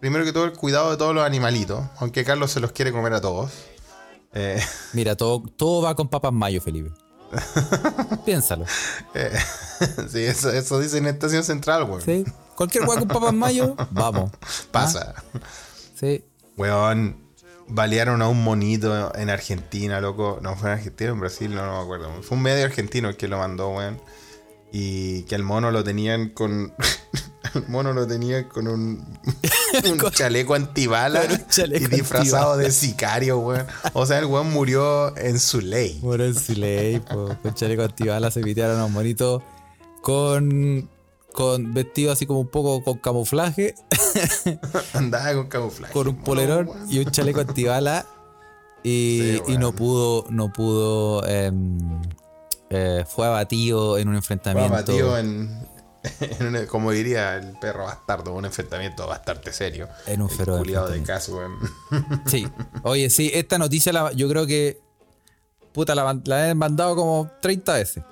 [0.00, 3.14] primero que todo, el cuidado de todos los animalitos, aunque Carlos se los quiere comer
[3.14, 3.52] a todos.
[4.34, 4.60] Eh,
[4.92, 6.90] Mira, todo, todo va con papas mayo, Felipe.
[8.24, 8.64] Piénsalo.
[9.14, 9.38] eh,
[10.10, 12.02] sí, eso, eso dice en Estación Central, weón.
[12.02, 12.24] ¿Sí?
[12.58, 14.32] Cualquier hueá con papas mayo, vamos.
[14.72, 15.14] Pasa.
[15.94, 16.24] Sí.
[16.56, 17.16] Weón,
[17.68, 20.40] balearon a un monito en Argentina, loco.
[20.42, 22.20] No fue en Argentina, en Brasil, no, no me acuerdo.
[22.24, 24.00] Fue un medio argentino el que lo mandó, weón.
[24.72, 26.74] Y que al mono lo tenían con.
[27.54, 29.06] al mono lo tenían con un,
[29.84, 32.56] un chaleco antibala Con un chaleco y disfrazado antibala.
[32.56, 33.66] de sicario, weón.
[33.92, 36.00] O sea, el weón murió en su ley.
[36.02, 39.44] Bueno, en su ley, po, con chaleco antibala se pitearon a un monito
[40.02, 40.88] con,
[41.32, 43.74] con vestido así como un poco con camuflaje,
[44.94, 45.92] Andaba con camuflaje.
[45.92, 48.06] con un polerón y un chaleco antibala.
[48.82, 51.78] Y, Sí, y no pudo, no pudo, em,
[52.70, 54.72] eh, fue abatido en un Fue enfrentamiento.
[54.74, 55.66] abatido en.
[56.20, 59.88] en una- como diría el perro bastardo, un enfrentamiento bastante serio.
[60.06, 61.40] En un feroz de caso.
[62.26, 62.46] Sí.
[62.84, 64.80] Oye, sí, esta noticia la- yo creo que.
[65.72, 68.02] Puta, la, la han mandado como 30 veces.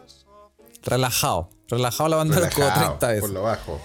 [0.82, 1.48] Relajado.
[1.68, 3.20] Relajado la mandaron como Relajado, 30 veces.
[3.22, 3.80] Por lo bajo.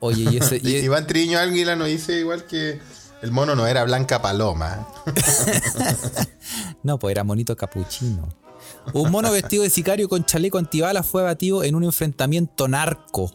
[0.00, 0.56] Oye, y ese.
[0.62, 2.80] y- Iván Triño Águila nos dice igual que
[3.22, 4.86] el mono no era Blanca Paloma.
[6.82, 8.28] no, pues era monito capuchino.
[8.94, 13.32] Un mono vestido de sicario con chaleco antibalas fue abatido en un enfrentamiento narco.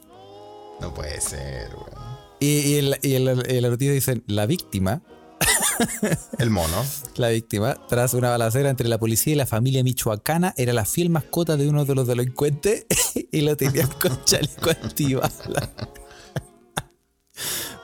[0.82, 2.08] No puede ser, weón.
[2.40, 5.02] Y, y en, la- y noticia dicen: la víctima,
[6.40, 6.84] El mono.
[7.16, 11.10] la víctima, tras una balacera entre la policía y la familia michoacana, era la fiel
[11.10, 12.86] mascota de uno de los delincuentes
[13.32, 15.34] y lo tenían con chaleco antibalas.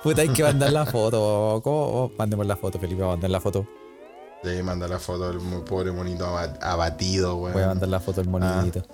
[0.04, 1.62] Puta, hay que mandar la foto.
[1.64, 2.12] ¿Cómo?
[2.18, 3.66] Mandemos la foto, Felipe, mandar la foto.
[4.44, 7.54] Le manda la foto del pobre monito aba- abatido, weón.
[7.54, 8.86] Voy a mandar la foto del monito.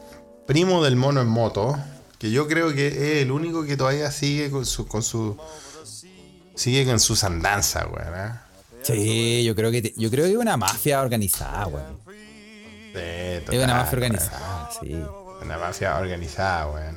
[0.46, 1.76] Primo del mono en moto,
[2.20, 4.88] que yo creo que es el único que todavía sigue con su.
[4.88, 5.36] Con su
[6.54, 8.14] sigue con sus andanzas, weón.
[8.16, 8.32] ¿eh?
[8.84, 11.98] Sí, yo creo que te- yo creo que es una mafia organizada, weón.
[12.94, 13.00] Sí,
[13.56, 15.00] Es una mafia organizada, sí.
[15.42, 16.96] Una mafia organizada, weón.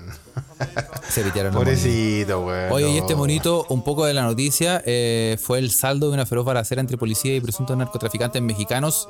[1.09, 1.53] Se pitearon.
[1.55, 2.73] Pobrecito, weón.
[2.73, 6.27] Oye, y este monito, un poco de la noticia, eh, fue el saldo de una
[6.27, 9.09] feroz balacera entre policía y presuntos narcotraficantes mexicanos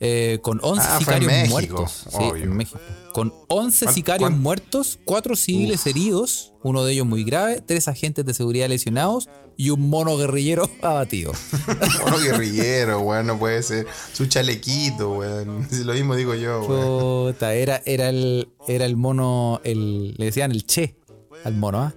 [0.00, 2.06] eh, con 11 Ah, en sicarios México, muertos.
[2.10, 2.78] Sí, en México.
[3.12, 8.24] Con 11 ¿Cuán- sicarios muertos, 4 civiles heridos, uno de ellos muy grave, 3 agentes
[8.26, 11.32] de seguridad lesionados y un mono guerrillero abatido.
[12.04, 13.86] Mono guerrillero, weón, no puede ser.
[14.12, 15.68] Su chalequito, weón.
[15.70, 17.32] Si Lo mismo digo yo, weón.
[17.34, 20.96] Puta, era, era, el, era el mono, el, le decían el che
[21.44, 21.94] al mono, ¿ah?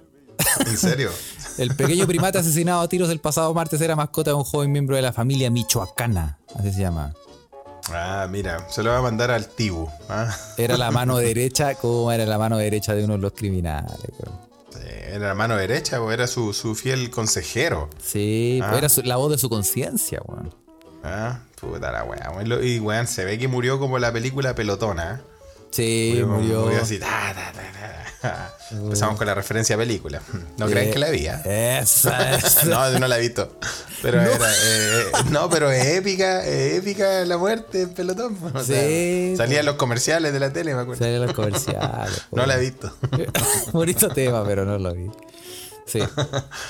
[0.66, 1.10] ¿En serio?
[1.58, 4.94] El pequeño primate asesinado a tiros el pasado martes era mascota de un joven miembro
[4.94, 7.12] de la familia michoacana, así se llama.
[7.90, 9.88] Ah, mira, se lo va a mandar al Tibu.
[10.08, 10.34] ¿ah?
[10.58, 13.92] Era la mano derecha, como era la mano derecha de uno de los criminales.
[14.70, 14.78] Sí,
[15.10, 17.88] Era la mano derecha, o era su, su fiel consejero.
[18.02, 18.66] Sí, Ah.
[18.68, 20.54] pues era su- la voz de su conciencia, weón.
[21.02, 22.32] Ah, puta la weá.
[22.62, 25.22] Y weón, se ve que murió como la película pelotona.
[25.70, 26.62] Sí, murió.
[26.62, 26.98] Murió así.
[26.98, 27.62] ta, ta, ta,
[28.20, 28.54] ta.
[28.72, 30.20] Empezamos con la referencia a película.
[30.58, 31.78] No crean Eh, que la vi, ¿eh?
[31.80, 32.64] Esa, esa.
[32.66, 33.56] no, no la he visto.
[34.02, 34.28] Pero No.
[34.30, 34.50] era.
[34.64, 38.36] eh, no, pero es épica, es épica la muerte en pelotón.
[38.54, 41.02] O sea, Sí, salían los comerciales de la tele, me acuerdo.
[41.04, 42.22] Salen los comerciales.
[42.32, 42.92] No la he visto.
[43.72, 45.10] Bonito tema, pero no lo vi.
[45.86, 46.00] Sí.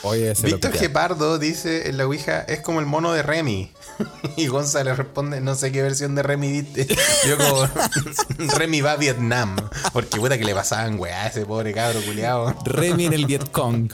[0.02, 0.72] Oye, Víctor.
[0.72, 3.72] Gepardo dice en la Ouija, es como el mono de Remy.
[4.36, 6.86] Y González responde, no sé qué versión de Remy viste.
[7.26, 7.68] Yo como,
[8.56, 9.56] Remy va a Vietnam.
[9.92, 12.54] Porque puta que le pasaban weá a ese pobre cabro culiado.
[12.64, 13.90] Remy en el Vietcong.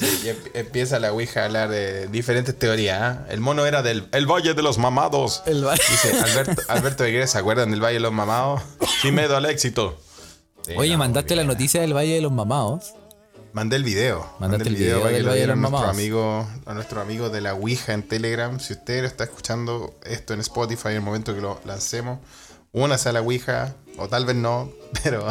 [0.00, 3.00] Y em- empieza la Ouija a hablar de diferentes teorías.
[3.00, 3.26] ¿ah?
[3.30, 5.42] El mono era del el Valle de los Mamados.
[5.46, 8.62] El Dice Alberto, Alberto ¿se acuerdan del Valle de los Mamados?
[9.02, 10.00] Sin miedo al éxito.
[10.66, 12.94] Sí, Oye, no, mandaste la noticia del Valle de los Mamados.
[13.52, 14.20] Mandé el video.
[14.38, 15.96] Mandaste Mandé el video para que del lo Valle de vieran los nuestro Mamados.
[15.96, 18.60] amigo, a nuestro amigo de la Ouija en Telegram.
[18.60, 22.18] Si usted está escuchando esto en Spotify en el momento que lo lancemos,
[22.72, 24.70] únase a la Ouija, o tal vez no,
[25.02, 25.26] pero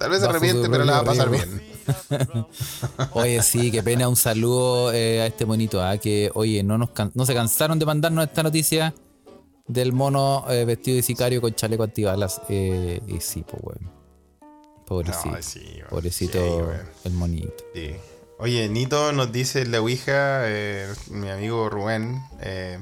[0.00, 1.62] tal vez se arrepiente, pero la va a pasar bien.
[3.12, 4.08] Oye, sí, qué pena.
[4.08, 5.82] Un saludo eh, a este monito.
[5.82, 8.94] ah, que, oye, no, nos can- no se cansaron de mandarnos esta noticia
[9.66, 12.40] del mono eh, vestido de sicario con chaleco antibalas.
[12.48, 13.90] Eh, y sí, pues, weón.
[14.86, 15.36] Pobrecito.
[15.42, 15.78] Sí.
[15.88, 17.52] Pobrecito Sí, el monito.
[17.74, 17.94] Sí.
[18.38, 22.78] Oye, Nito nos dice en la Ouija, eh, mi amigo Rubén, eh,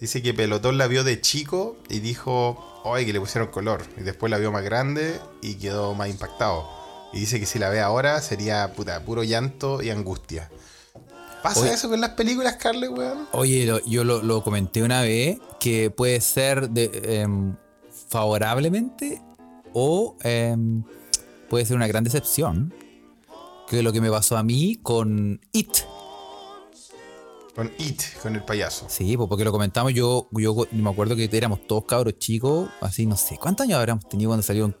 [0.00, 3.82] dice que Pelotón la vio de chico y dijo, ay, que le pusieron color.
[3.96, 6.68] Y después la vio más grande y quedó más impactado.
[7.12, 10.50] Y dice que si la ve ahora sería puta, puro llanto y angustia.
[11.42, 11.72] ¿Pasa Oye.
[11.72, 13.28] eso con las películas, Carly, weón?
[13.32, 16.90] Oye, lo- yo lo, lo comenté una vez que puede ser de,
[17.22, 17.54] em,
[18.08, 19.22] favorablemente
[19.72, 20.82] o em,
[21.48, 22.74] puede ser una gran decepción.
[23.68, 25.78] Que lo que me pasó a mí con It.
[27.56, 28.86] Con It, con el payaso.
[28.90, 33.16] Sí, porque lo comentamos, yo, yo me acuerdo que éramos todos cabros chicos, así no
[33.16, 34.72] sé, ¿cuántos años habríamos tenido cuando salió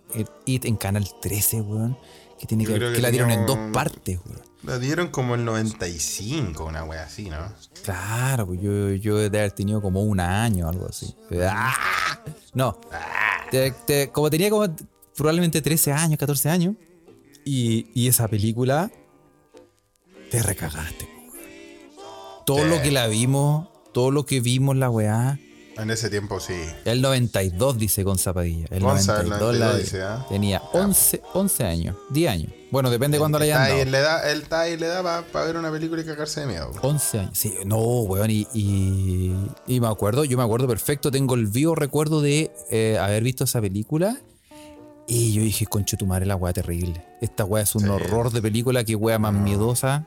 [0.44, 1.96] It en Canal 13, weón?
[2.38, 4.42] Que, tiene que, creo que que la dieron en dos partes, weón.
[4.62, 7.38] La dieron como el 95, una wea así, ¿no?
[7.82, 11.14] Claro, pues yo, yo de haber tenido como un año o algo así.
[11.48, 12.20] ¡Ah!
[12.52, 12.78] No.
[13.50, 14.66] Te- te- como tenía como
[15.16, 16.74] probablemente 13 años, 14 años.
[17.44, 18.90] Y, y esa película
[20.30, 21.05] te recagaste.
[22.46, 25.38] Todo lo que la vimos, todo lo que vimos la weá.
[25.78, 26.54] En ese tiempo sí.
[26.86, 28.66] El 92 dice con Zapadilla.
[28.70, 30.26] El Gonza, el 92, la 92 de- dice, ¿ah?
[30.26, 32.50] tenía 11, 11 años, 10 años.
[32.70, 33.82] Bueno, depende de cuándo la Está hayan dado.
[33.82, 36.46] en la edad, él está ahí la edad para ver una película y cagarse de
[36.46, 36.70] miedo.
[36.80, 37.38] 11 años.
[37.38, 38.30] Sí, no, weón.
[38.30, 39.34] Y, y,
[39.66, 41.10] y me acuerdo, yo me acuerdo perfecto.
[41.10, 44.16] Tengo el vivo recuerdo de eh, haber visto esa película.
[45.06, 47.04] Y yo dije, concho tu madre, la weá terrible.
[47.20, 47.88] Esta weá es un Sí.
[47.88, 50.06] horror de película, que weá más miedosa.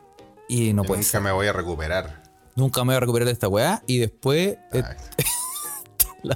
[0.49, 1.21] Y no Yo puede nunca ser.
[1.21, 2.23] me voy a recuperar.
[2.59, 3.81] Nunca me voy a recuperar de esta weá.
[3.87, 4.57] Y después.
[4.73, 4.83] eh,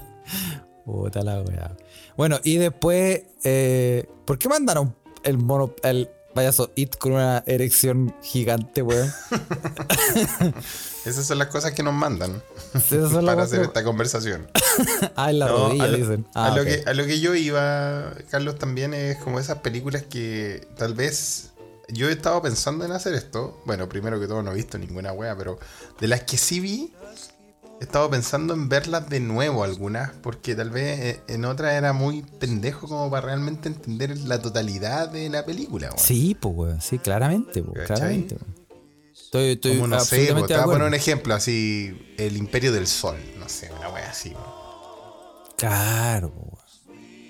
[0.85, 1.75] puta la weá.
[2.17, 3.23] Bueno, y después.
[3.43, 9.11] eh, ¿Por qué mandaron el mono, el payaso It con una erección gigante, weón?
[11.05, 12.41] Esas son las cosas que nos mandan
[12.73, 14.47] Esas son las para hacer esta conversación.
[15.15, 16.27] Ah, en la No, rodilla, a, lo, dicen.
[16.33, 20.03] a Ah, lo que, a lo que yo iba, Carlos, también es como esas películas
[20.03, 21.51] que tal vez
[21.93, 23.61] yo he estado pensando en hacer esto.
[23.65, 25.59] Bueno, primero que todo no he visto ninguna wea, pero
[25.99, 26.93] de las que sí vi,
[27.79, 31.93] he estado pensando en verlas de nuevo algunas, porque tal vez eh, en otras era
[31.93, 35.87] muy pendejo como para realmente entender la totalidad de la película.
[35.87, 35.99] weón.
[35.99, 36.81] Sí, pues, weón.
[36.81, 38.35] Sí, claramente, pues, claramente.
[38.35, 38.63] weón.
[39.13, 42.87] Estoy, estoy Como no sé, te voy a poner un ejemplo así, El Imperio del
[42.87, 44.33] Sol, no sé, una wea así.
[45.57, 46.52] Claro.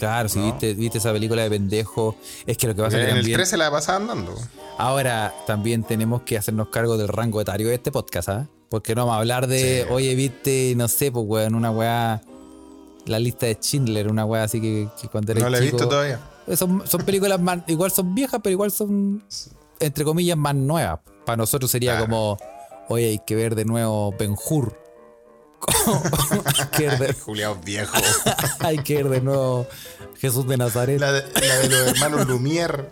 [0.04, 0.46] Claro, si ¿No?
[0.46, 3.22] viste, viste esa película de pendejo, es que lo que pasa es que en el
[3.24, 4.36] también, 13 la pasaban dando.
[4.78, 8.48] ahora también tenemos que hacernos cargo del rango etario de este podcast, ¿ah?
[8.70, 9.94] Porque no vamos a hablar de, Sí.
[9.94, 12.22] oye, viste, no sé, pues, weón, una weá,
[13.06, 15.88] la lista de Schindler, una weá así que, que cuando eres No la he visto
[15.88, 16.20] todavía.
[16.48, 19.24] Eh, Son, son películas más, igual son viejas, pero igual son,
[19.80, 21.00] entre comillas, más nuevas.
[21.26, 22.06] Para nosotros sería Claro.
[22.06, 22.38] como,
[22.90, 24.78] oye, hay que ver de nuevo Ben Hur.
[25.78, 27.96] Hay, que ver de, Julián viejo.
[28.60, 29.68] hay que ver de nuevo
[30.20, 31.00] Jesús de Nazaret.
[31.00, 32.86] La de, la de los hermanos Lumière.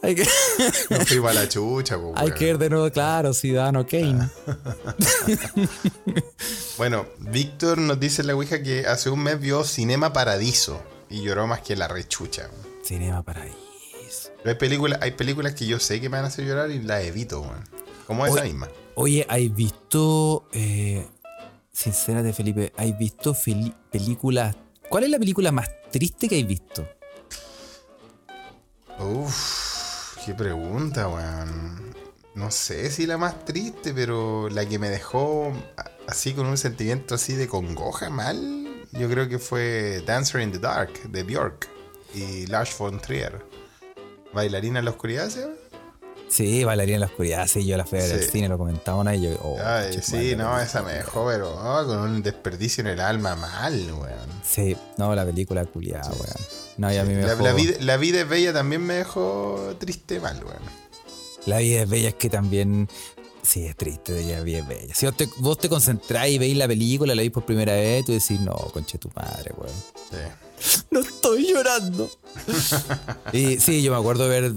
[0.00, 0.28] Hay que,
[0.90, 2.38] No fui para la chucha, pues, hay weón.
[2.38, 4.28] que ver de nuevo, claro, Ciudadano Kane.
[6.78, 11.22] Bueno, Víctor nos dice en la Ouija que hace un mes vio Cinema Paradiso y
[11.22, 12.50] lloró más que la rechucha.
[12.84, 13.24] Cinema.
[13.24, 13.40] Pero
[14.44, 17.02] hay películas, hay películas que yo sé que me van a hacer llorar y las
[17.02, 17.44] evito.
[18.06, 18.68] Como esa misma.
[19.00, 21.06] Oye, ¿hay visto, eh,
[21.70, 23.32] sincérate Felipe, ¿hay visto
[23.92, 24.56] películas?
[24.88, 26.84] ¿Cuál es la película más triste que hay visto?
[28.98, 31.94] Uf, qué pregunta, weón.
[32.34, 35.52] No sé si la más triste, pero la que me dejó
[36.08, 38.84] así con un sentimiento así de congoja mal.
[38.90, 41.68] yo creo que fue Dancer in the Dark de Björk
[42.14, 43.46] y Lars von Trier.
[44.34, 45.42] Bailarina en la oscuridad, ¿sí?
[46.28, 47.46] Sí, bailaría en la oscuridad.
[47.46, 48.30] Sí, yo la fui a ver al Sí.
[48.32, 49.30] cine, lo comentaba una y yo.
[49.42, 53.00] oh, Ay, sí, no, la esa me dejó, pero oh, con un desperdicio en el
[53.00, 54.28] alma mal, weón.
[54.44, 56.36] Sí, no, la película culiada, weón.
[56.76, 58.94] No, y a mí me La, dejó- la vida, la vida es bella también me
[58.94, 60.62] dejó triste mal, weón.
[61.46, 62.88] La vida es bella, es que también.
[63.48, 64.94] Sí, es triste, la vida es bella.
[64.94, 68.04] Si vos te, vos te concentrás y veis la película, la veis por primera vez,
[68.04, 69.74] tú decís, no, conche tu madre, weón.
[70.10, 70.16] Sí.
[70.90, 72.10] No estoy llorando.
[73.32, 74.52] y sí, yo me acuerdo de ver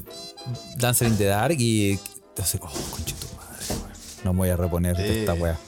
[0.77, 1.99] Dancer in the Dark y.
[2.29, 3.91] Entonces, oh, conche tu madre, weón.
[4.23, 5.19] No me voy a reponer de Sí.
[5.19, 5.59] esta weá.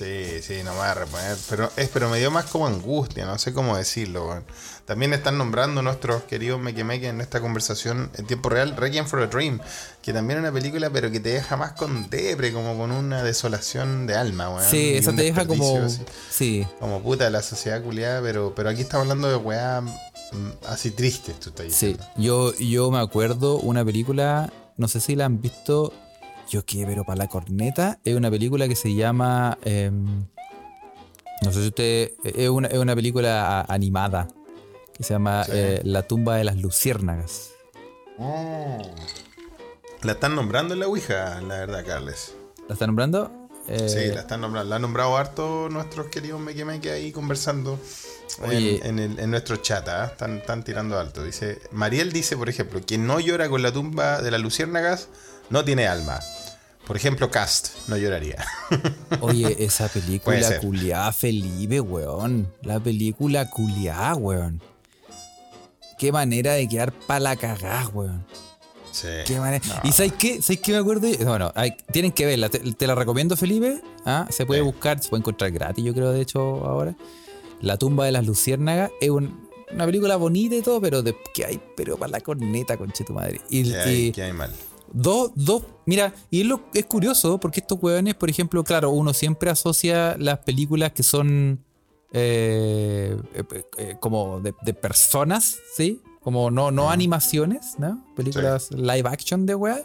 [0.00, 1.36] Sí, sí, no me voy a reponer.
[1.50, 4.42] Pero, es, pero me dio más como angustia, no sé cómo decirlo.
[4.86, 9.26] También están nombrando nuestros queridos Mequemeque en esta conversación en tiempo real Requiem for a
[9.26, 9.60] Dream,
[10.02, 13.22] que también es una película, pero que te deja más con depre, como con una
[13.22, 14.70] desolación de alma, weón.
[14.70, 15.78] Sí, esa te deja como.
[15.82, 16.00] así.
[16.30, 16.66] Sí.
[16.80, 19.86] Como puta de la sociedad culiada, pero, pero aquí estamos hablando de weá mm,
[20.66, 22.06] así tristes, tú estás Sí, diciendo.
[22.16, 25.92] yo, yo me acuerdo una película, no sé si la han visto,
[26.50, 30.26] yo qué, pero para la corneta, es una película que se llama, em,
[31.42, 34.28] no sé si usted, es una, es una película a- animada,
[34.92, 35.52] que se llama Sí.
[35.54, 37.52] eh, La tumba de las luciérnagas.
[40.02, 42.34] La están nombrando en la Ouija, la verdad, Carles.
[42.68, 43.30] ¿La está nombrando?
[43.68, 44.68] Eh, Sí, la están nombrando.
[44.70, 47.78] La han nombrado harto nuestros queridos Meque Meque ahí conversando
[48.42, 48.80] en- Oye.
[48.88, 49.86] en, el- en nuestro chat.
[49.88, 50.06] ¿ah?
[50.06, 51.22] Están, están tirando alto.
[51.22, 55.08] Dice, Mariel dice, por ejemplo, quien no llora con la tumba de las luciérnagas
[55.50, 56.20] no tiene alma.
[56.90, 58.44] Por ejemplo, Cast no lloraría.
[59.20, 62.52] Oye, esa película culiada Felipe, weón.
[62.62, 64.60] La película culiada, weón.
[66.00, 68.26] Qué manera de quedar pa' la cagá, weón.
[68.90, 69.06] Sí.
[69.24, 69.64] Qué manera.
[69.68, 69.88] No.
[69.88, 70.42] ¿Y sabes qué?
[70.42, 71.06] ¿Sabes qué me acuerdo?
[71.24, 72.48] Bueno, hay- tienen que verla.
[72.48, 73.80] Te, te la recomiendo, Felipe.
[74.04, 74.26] ¿Ah?
[74.28, 74.66] Se puede Sí.
[74.66, 76.96] buscar, se puede encontrar gratis, yo creo, de hecho, ahora.
[77.60, 81.44] La tumba de las luciérnagas es un- una película bonita y todo, pero de que
[81.44, 83.40] hay, pero para la corneta, conche tu madre.
[83.48, 84.52] Y, ¿Qué hay, y qué hay mal?
[84.92, 89.12] Dos, dos, mira, y es, lo, es curioso porque estos hueones, por ejemplo, claro, uno
[89.14, 91.64] siempre asocia las películas que son
[92.12, 93.44] eh, eh,
[93.78, 96.02] eh, como de, de personas, ¿sí?
[96.22, 98.04] Como no, no animaciones, ¿no?
[98.16, 99.82] Películas live action de weá.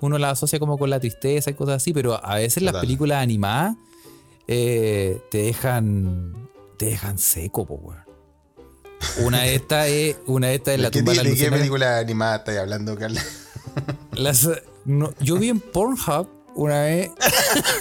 [0.00, 3.22] Uno las asocia como con la tristeza y cosas así, pero a veces las películas
[3.22, 3.76] animadas
[4.46, 8.04] eh, te dejan te dejan seco, po, weón.
[9.24, 11.22] Una de estas es, una de estas es la ¿De qué, tumba de de la
[11.22, 11.60] qué luciérnaga.
[11.60, 13.24] película animada estáis hablando, Carles?
[14.16, 14.48] Las-
[14.84, 17.10] no, yo vi en Pornhub una vez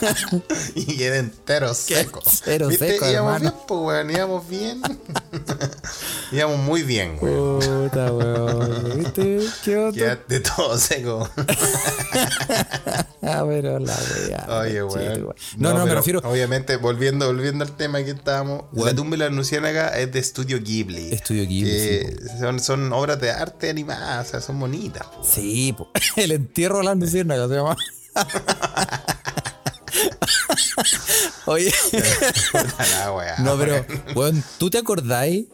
[0.76, 2.22] y era entero seco.
[2.40, 2.92] entero ¿Viste?
[2.94, 3.40] seco, íbamos hermano.
[3.40, 4.12] bien, pues, weón.
[4.12, 4.82] Íbamos bien.
[6.32, 7.60] íbamos muy bien, weón.
[7.90, 9.00] Puta, weón.
[9.00, 9.40] ¿Viste?
[9.64, 9.94] ¿Qué otro?
[9.94, 11.30] Quedaste todo seco.
[13.22, 13.96] Ah, pero la
[14.28, 14.46] wea.
[14.60, 15.24] Oye, weón.
[15.24, 15.36] weón.
[15.58, 16.20] No, no, me pero refiero.
[16.26, 18.88] Obviamente, volviendo, volviendo al tema que estábamos, Weón.
[18.90, 21.14] La tumba de la luciérnaga es de Estudio Ghibli.
[21.14, 25.06] Estudio Ghibli, que son, son obras de arte animadas, o sea, son bonitas.
[25.08, 25.24] po.
[25.24, 25.90] Sí, po.
[26.18, 27.78] el entierro de las luciérnagas se llama.
[31.45, 31.71] Oye,
[33.39, 34.43] no, pero, weón.
[34.58, 35.45] ¿tú te acordáis?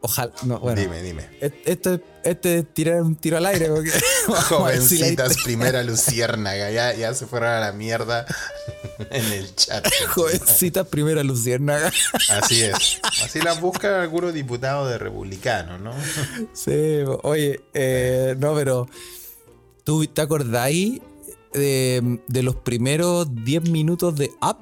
[0.00, 0.80] Ojalá, no, bueno.
[0.80, 1.26] Dime, dime.
[1.40, 3.90] et- Este, este es tirar un tiro al aire, porque.
[4.48, 6.70] Jovencitas, primera luciérnaga.
[6.70, 8.26] Ya, ya se fueron a la mierda
[9.10, 9.86] en el chat.
[10.08, 11.90] Jovencita primera luciérnaga.
[12.28, 13.00] Así es.
[13.24, 15.92] Así las buscan algunos diputados de republicanos, ¿no?
[16.52, 18.86] Sí, oye, eh, no, pero
[19.84, 21.00] ¿tú te acordáis
[21.54, 24.58] de, de los primeros 10 minutos de Up?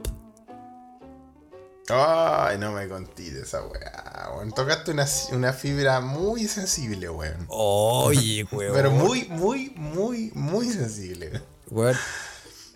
[1.88, 4.30] Ay, no me contí de esa weá.
[4.36, 4.52] weón.
[4.52, 7.44] Tocaste una, una fibra muy sensible, weón.
[7.48, 8.72] Oye, weón.
[8.74, 11.42] Pero muy, muy, muy, muy sensible.
[11.70, 11.96] Weón.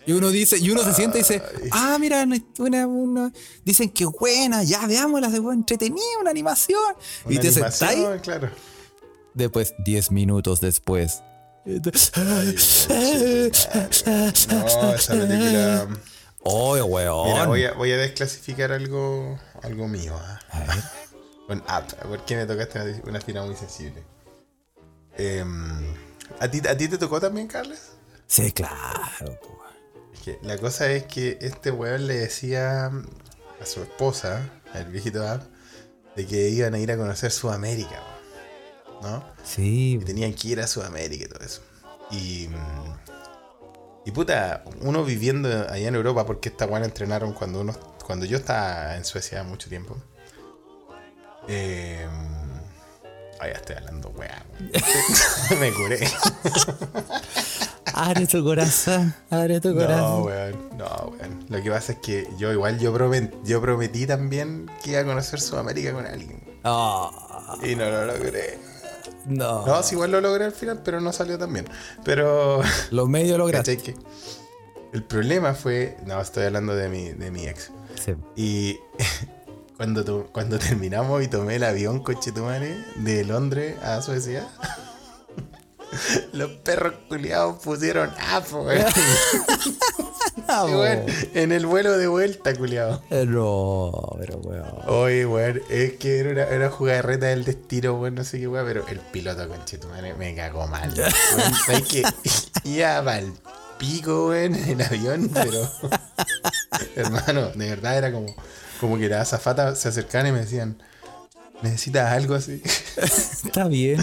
[0.05, 2.25] Y uno dice, y uno se siente y dice, ah, mira,
[2.59, 3.33] una, una-
[3.65, 6.79] dicen que buena, ya veámosla, de weón, entretenida, una animación.
[7.27, 8.49] y te animación, sentáis, claro.
[9.33, 11.23] después, 10 minutos después.
[11.67, 11.81] No,
[14.93, 15.87] esa película.
[16.43, 17.27] Oye, weón.
[17.27, 20.17] Mira, voy a, voy a desclasificar algo, algo mío.
[20.17, 20.39] ¿ah?
[20.49, 20.83] A ver.
[21.45, 21.93] Con Up.
[22.07, 24.01] ¿Por qué me tocaste una, una fibra muy sensible?
[25.17, 25.93] Em,
[26.39, 27.89] ¿a, ti, ¿A ti te tocó también, Carles?
[28.27, 29.37] Sí, claro.
[30.13, 35.25] Es que la cosa es que este weón le decía a su esposa, al viejito
[35.25, 35.41] Up,
[36.15, 38.01] de que iban a ir a conocer Sudamérica,
[39.01, 39.23] ¿no?
[39.43, 41.61] Sí, tenían que ir a Sudamérica y todo eso.
[42.11, 42.49] Y.
[44.05, 47.73] Y puta, uno viviendo allá en Europa, porque esta weá entrenaron cuando uno.
[48.05, 49.97] Cuando yo estaba en Suecia mucho tiempo.
[51.49, 52.05] Eh,
[53.39, 54.45] ah, ya estoy hablando, weá.
[55.59, 55.99] Me curé.
[57.93, 60.23] Abre tu corazón, abre tu No, corazón.
[60.23, 60.69] weón.
[60.77, 61.45] No, weón.
[61.49, 65.05] Lo que pasa es que yo igual yo, promet- yo prometí también que iba a
[65.05, 66.41] conocer Sudamérica con alguien.
[66.63, 67.11] Oh,
[67.63, 68.59] Y no lo logré.
[69.27, 69.65] No.
[69.65, 71.65] No, sí, igual lo logré al final, pero no salió tan bien.
[72.03, 72.61] Pero.
[72.91, 73.77] Los medios lograste.
[73.77, 73.95] Que
[74.93, 75.97] el problema fue.
[76.05, 77.71] No, estoy hablando de mi, de mi ex.
[78.03, 78.15] Sí.
[78.35, 78.79] Y
[79.77, 84.47] cuando, tu- cuando terminamos y tomé el avión, cochetumare, de Londres a Suecia.
[86.33, 88.67] Los perros culiados pusieron afo,
[90.47, 93.03] Sí, weón, En el vuelo de vuelta, culiado.
[93.09, 94.71] No, pero weón.
[94.87, 98.47] Oye, weón, es que era una, era una jugarreta del destino, weón, no sé qué
[98.47, 100.93] weón, pero el piloto conchetumare me cagó mal.
[100.93, 102.03] Weón, ¿sabes qué?
[102.63, 103.33] Iba pa'l
[103.77, 105.69] pico, weón, en el avión, pero.
[106.95, 108.33] Hermano, de verdad era como,
[108.79, 110.81] como que la azafata se acercaban y me decían.
[111.61, 112.61] ¿Necesitas algo así?
[112.97, 113.99] Está bien.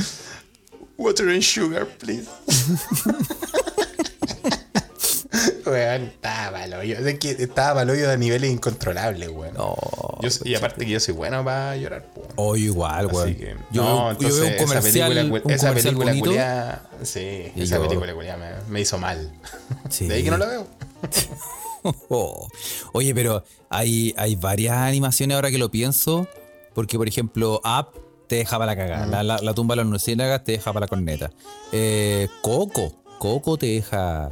[0.97, 2.29] Water and sugar, please.
[5.67, 6.99] weón, estaba mal hoyo.
[6.99, 9.55] Es que estaba mal hoyo a niveles incontrolables, weón.
[9.55, 9.75] No.
[10.23, 12.23] Yo y aparte que yo soy bueno para llorar, po.
[12.37, 13.35] O igual, Así weón.
[13.35, 16.81] que, Yo, no, yo entonces veo un comercial, esa película, un esa comercial película culiá-
[17.03, 19.33] sí, Y esa yo- película culiá me, me hizo mal.
[19.91, 20.07] Sí.
[20.07, 20.67] De ahí que no la veo.
[22.09, 22.49] Oh.
[22.95, 26.27] Oye, pero hay, hay varias animaciones ahora que lo pienso.
[26.73, 28.01] Porque, por ejemplo, Up
[28.35, 29.07] te deja para la cagada.
[29.07, 31.30] La, la, la tumba de las murciélagas te deja para la corneta.
[31.70, 32.93] Eh, Coco.
[33.18, 34.30] Coco te deja.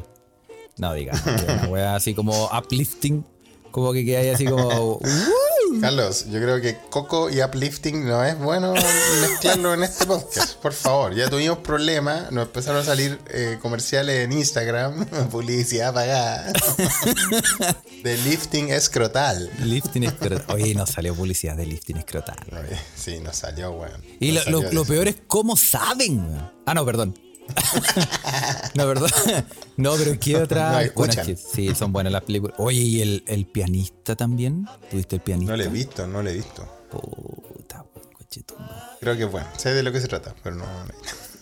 [0.77, 3.25] No, Una wea así como uplifting.
[3.71, 5.01] Como que queda ahí así como.
[5.81, 8.75] Carlos, yo creo que Coco y Uplifting no es bueno
[9.21, 10.55] mezclarlo en este podcast.
[10.57, 12.31] Por favor, ya tuvimos problemas.
[12.33, 16.53] Nos empezaron a salir eh, comerciales en Instagram, publicidad pagada.
[18.03, 19.51] de lifting escrotal.
[19.65, 20.55] lifting escrotal.
[20.57, 22.37] Oye, nos salió publicidad de lifting escrotal.
[22.53, 24.03] Oye, Sí, nos salió, weón.
[24.21, 26.19] Y Nos lo, lo- peor es cómo saben.
[26.21, 26.51] weón.
[26.67, 27.19] Ah, no, perdón.
[28.75, 29.11] no, perdón.
[29.77, 30.65] No, pero ¿qué otra?
[30.67, 31.21] No, Bueno, escuchan.
[31.21, 32.55] es que sí, son buenas las películas.
[32.59, 34.67] Oye, ¿y el, el pianista también?
[34.91, 35.53] ¿Tuviste el pianista?
[35.53, 36.67] No lo he visto, no lo he visto.
[36.91, 37.85] Puta,
[38.17, 38.73] cochetumare.
[39.01, 39.49] Creo que es bueno.
[39.57, 40.65] Sé de lo que se trata, pero no.
[40.65, 40.93] no.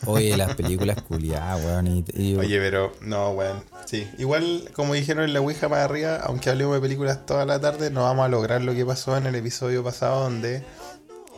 [0.06, 1.86] Oye, las películas culiadas, weón.
[1.86, 3.62] Y, y- Oye, pero no, weón.
[3.86, 7.60] Sí, igual como dijeron en la Ouija para arriba, aunque hablemos de películas toda la
[7.60, 10.62] tarde, no vamos a lograr lo que pasó en el episodio pasado donde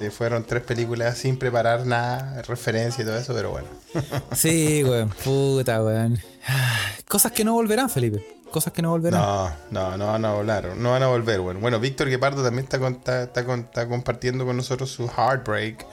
[0.01, 3.69] eh, fueron tres películas sin preparar nada, referencia y todo eso, pero bueno.
[4.33, 5.11] Sí, weón.
[5.25, 6.19] Puta, weón.
[7.09, 8.25] Cosas que no volverán, Felipe.
[8.51, 9.21] Cosas que no volverán.
[9.21, 11.59] No, no, no van a volar, no van a volver, bueno.
[11.61, 15.87] Bueno, Víctor Guepardo también está, con- está, está con- está compartiendo con nosotros su heartbreak.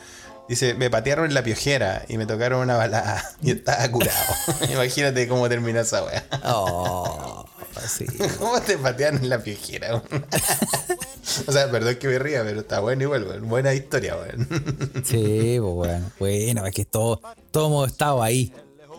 [0.50, 4.34] Dice, me patearon en la piojera y me tocaron una balada y estaba curado.
[4.74, 6.26] Imagínate cómo terminó esa weá.
[6.44, 7.46] Oh,
[7.88, 8.08] sí.
[8.40, 9.98] ¿Cómo te patean en la piojera?
[9.98, 10.26] weón?
[11.46, 13.48] o sea, perdón que me ría, pero está bueno igual, weón.
[13.48, 14.48] Buena historia, weón.
[15.06, 16.12] Sí, pues bueno.
[16.18, 17.22] Bueno, es que todo,
[17.52, 18.52] todos hemos estado ahí.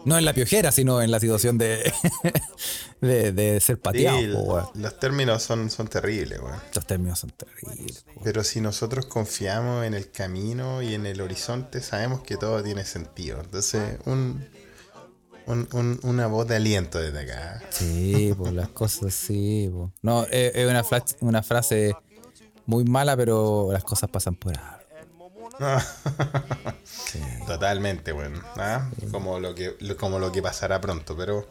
[0.05, 1.93] No en la piojera, sino en la situación de,
[3.01, 4.19] de, de ser pateado,
[4.75, 6.59] Sí, los términos son, son terribles, weón.
[6.75, 8.05] Los términos son terribles.
[8.15, 8.21] po.
[8.25, 12.85] Pero si nosotros confiamos en el camino y en el horizonte, sabemos que todo tiene
[12.85, 13.41] sentido.
[13.41, 14.47] Entonces, un,
[15.47, 17.63] un- un- una voz de aliento desde acá.
[17.71, 19.69] Sí, pues las cosas sí.
[19.73, 19.93] po.
[20.03, 20.83] No, es, es una,
[21.21, 21.95] una frase
[22.67, 24.80] muy mala, pero las cosas pasan por algo.
[27.47, 28.41] Totalmente, bueno.
[28.57, 28.89] ¿ah?
[29.11, 31.17] Como, lo que, como lo que pasará pronto.
[31.17, 31.49] Pero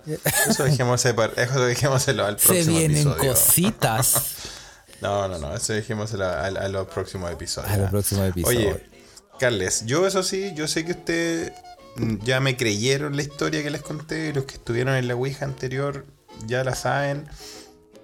[0.47, 3.34] eso dejémoslo, par- eso dejémoselo al Se próximo vienen episodio.
[3.34, 4.36] cositas
[5.01, 5.55] No, no, no.
[5.55, 7.72] Eso dejémoselo a, a los próximos episodios.
[7.72, 8.76] a los próximos episodios.
[8.76, 8.89] Oye,
[9.39, 11.53] Carles, yo eso sí, yo sé que usted
[11.95, 15.16] mm, ya me creyeron la historia que les conté, y los que estuvieron en la
[15.16, 16.05] Ouija anterior
[16.45, 17.28] ya la saben,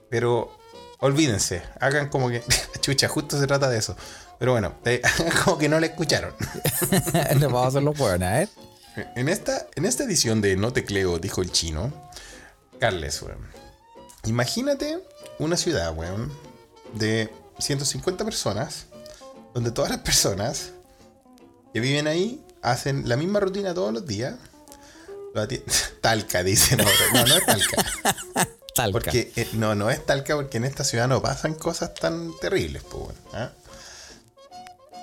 [0.10, 0.58] pero
[1.00, 2.44] olvídense, hagan como que,
[2.82, 3.96] chucha, justo se trata de eso.
[4.40, 6.34] Pero bueno, eh, hagan como que no la escucharon.
[7.40, 8.50] Nos vamos a hacerlo buena, ¿eh?
[9.16, 11.92] En esta, en esta edición de No tecleo, dijo el chino,
[12.80, 13.46] Carles, weón.
[14.26, 15.00] Imagínate
[15.38, 16.32] una ciudad, weón,
[16.94, 17.30] de
[17.60, 18.86] 150 personas,
[19.54, 20.72] donde todas las personas
[21.74, 24.36] que viven ahí hacen la misma rutina todos los días.
[26.02, 26.78] Talca, dice.
[26.78, 27.86] No, no, no es Talca.
[28.76, 28.92] Talca.
[28.92, 32.84] Porque, eh, no, no es Talca porque en esta ciudad no pasan cosas tan terribles,
[32.84, 33.16] pues.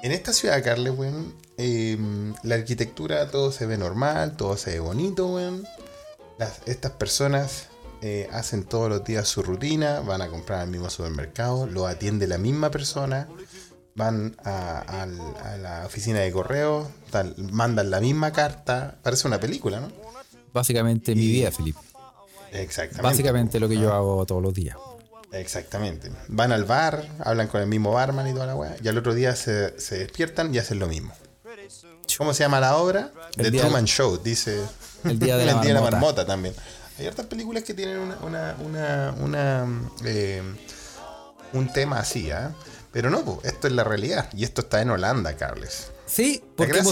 [0.03, 1.97] En esta ciudad, Carles, weón, eh,
[2.43, 5.67] la arquitectura, todo se ve normal, todo se ve bonito, weón.
[6.39, 7.69] Las- estas personas
[8.03, 12.27] eh, hacen todos los días su rutina, van a comprar al mismo supermercado, lo atiende
[12.27, 13.29] la misma persona,
[13.95, 15.07] van a,
[15.61, 19.93] la oficina de correo, tal, mandan la misma carta, parece una película, ¿no?
[20.53, 21.79] Básicamente mi vida, Felipe.
[22.53, 23.03] Exactamente.
[23.03, 24.77] Básicamente lo que yo hago todos los días.
[25.33, 26.11] Exactamente.
[26.29, 29.15] Van al bar, hablan con el mismo barman y toda la weá, y al otro
[29.15, 31.13] día se, se despiertan y hacen lo mismo.
[32.19, 33.11] ¿Cómo se llama la obra?
[33.37, 34.61] El The día- Truman Show, dice.
[35.05, 36.27] El día de la El día de la marmota.
[36.27, 36.55] también.
[36.99, 39.67] Hay hartas películas que tienen una, una, una, una,
[40.05, 40.43] eh,
[41.55, 42.53] un tema así, ¿ah?
[42.93, 44.29] Pero no, po, esto es la realidad.
[44.35, 45.91] Y esto está en Holanda, Carles.
[46.05, 46.83] Sí, porque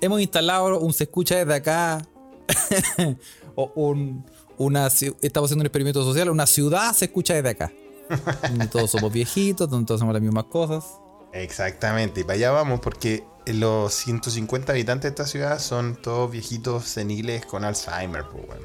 [0.00, 2.06] hemos instalado un se escucha desde acá.
[3.54, 4.24] o un,
[4.60, 6.28] una, estamos haciendo un experimento social.
[6.28, 7.72] Una ciudad se escucha desde acá.
[8.72, 10.84] Todos somos viejitos, todos hacemos las mismas cosas.
[11.32, 16.84] Exactamente, y para allá vamos porque los 150 habitantes de esta ciudad son todos viejitos
[16.84, 18.60] seniles con Alzheimer, pues.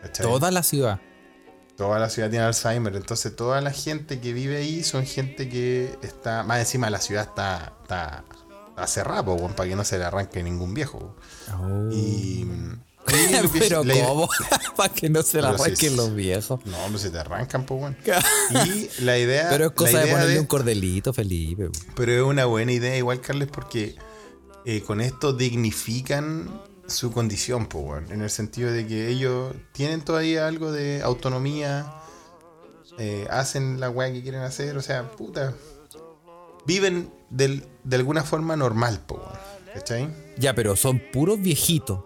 [0.00, 0.26] ¿Cachai?
[0.26, 1.00] Toda la ciudad.
[1.76, 5.98] Toda la ciudad tiene Alzheimer, entonces toda la gente que vive ahí son gente que
[6.02, 8.24] está, más encima la ciudad está, está,
[8.70, 11.14] está cerrada, po, weón, para que no se le arranque ningún viejo.
[11.90, 12.46] Y, y
[13.58, 14.28] Pero la ¿cómo?
[14.76, 16.60] Para que no se la si arranquen es- los viejos.
[16.66, 17.96] No, hombre, se te arrancan, pues, weón.
[18.66, 19.48] Y la idea...
[19.50, 21.68] Pero es cosa de ponerle un cordelito, Felipe.
[21.94, 23.94] Pero es una buena idea igual, Carles, porque
[24.64, 30.00] eh, con esto dignifican su condición, po, weón, en el sentido de que ellos tienen
[30.02, 31.92] todavía algo de autonomía,
[32.98, 35.54] eh, hacen la weá que quieren hacer, o sea, puta,
[36.66, 39.38] viven del- de alguna forma normal, po, weón,
[39.74, 40.08] ¿cachai?
[40.36, 42.00] Ya, pero son puros viejitos.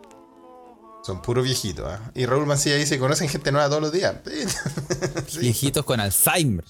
[1.05, 2.11] Son puros viejitos, ¿ah?
[2.15, 4.15] Y Raúl Mancilla dice, ¿conocen gente nueva todos los días?
[5.29, 5.41] Sí.
[5.41, 6.65] Viejitos con Alzheimer.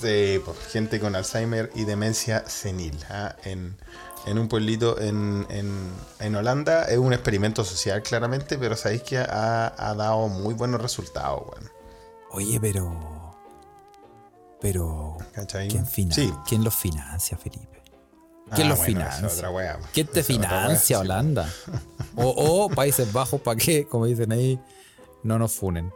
[0.00, 2.98] Sí, pues, gente con Alzheimer y demencia senil.
[3.08, 3.34] ¿ah?
[3.44, 3.76] En,
[4.26, 9.18] en un pueblito en, en, en Holanda es un experimento social claramente, pero sabéis que
[9.18, 11.70] ha, ha dado muy buenos resultados, weón.
[12.30, 13.34] Oye, pero.
[14.60, 15.16] Pero.
[15.68, 16.32] ¿Quién, Sí.
[16.46, 17.81] ¿Quién los financia, Felipe?
[18.54, 19.26] ¿Quién Ah, los bueno, financia?
[19.26, 19.78] es otra wea.
[19.92, 21.00] ¿Quién te wea, financia, sí.
[21.00, 21.48] Holanda?
[22.16, 22.28] O,
[22.64, 23.86] o Países Bajos, ¿para qué?
[23.86, 24.60] Como dicen ahí,
[25.22, 25.92] no nos funen.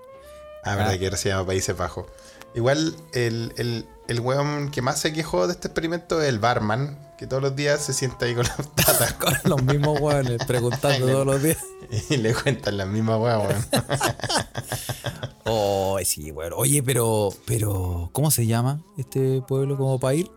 [0.65, 0.99] Ah, verdad Ah.
[0.99, 2.07] que ahora se llama Países Bajos.
[2.55, 6.99] Igual el, el, el weón que más se quejó de este experimento es el barman,
[7.19, 11.07] que todos los días se sienta ahí con las tatas Con los mismos hueones preguntando
[11.13, 11.59] todos los días.
[12.11, 13.67] y le cuentan las mismas weas, weón.
[15.45, 16.57] Oh, sí, bueno.
[16.57, 20.31] Oye, pero, pero, ¿cómo se llama este pueblo como para ir?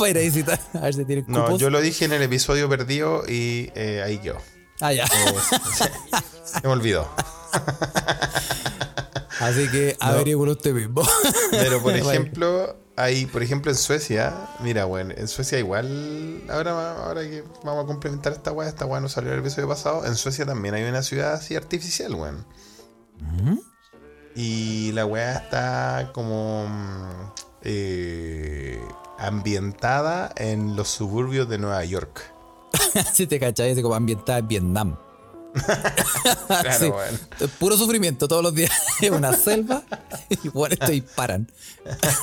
[0.08, 1.60] para ir a visitar, a ver si tienen No, cupos.
[1.60, 4.38] yo lo dije en el episodio perdido y eh, ahí quedó.
[4.80, 5.06] Ah, ya.
[6.44, 7.08] Se me olvidó.
[9.40, 11.02] Así que averigüen usted mismo.
[11.50, 17.22] Pero por ejemplo, hay, por ejemplo, en Suecia, mira, bueno, en Suecia igual, ahora, ahora
[17.22, 20.44] que vamos a complementar esta weá, esta weá no salió el episodio pasado, en Suecia
[20.44, 22.44] también hay una ciudad así artificial, weón.
[24.34, 27.32] Y la weá está como mm,
[27.62, 28.80] eh,
[29.18, 32.32] ambientada en los suburbios de Nueva York.
[33.14, 34.96] si te cachai, así como ambientada en Vietnam.
[36.46, 36.84] Claro, Sí.
[36.88, 37.50] weón.
[37.58, 38.70] Puro sufrimiento todos los días.
[39.00, 39.82] Es una selva
[40.28, 41.50] y bueno, esto disparan.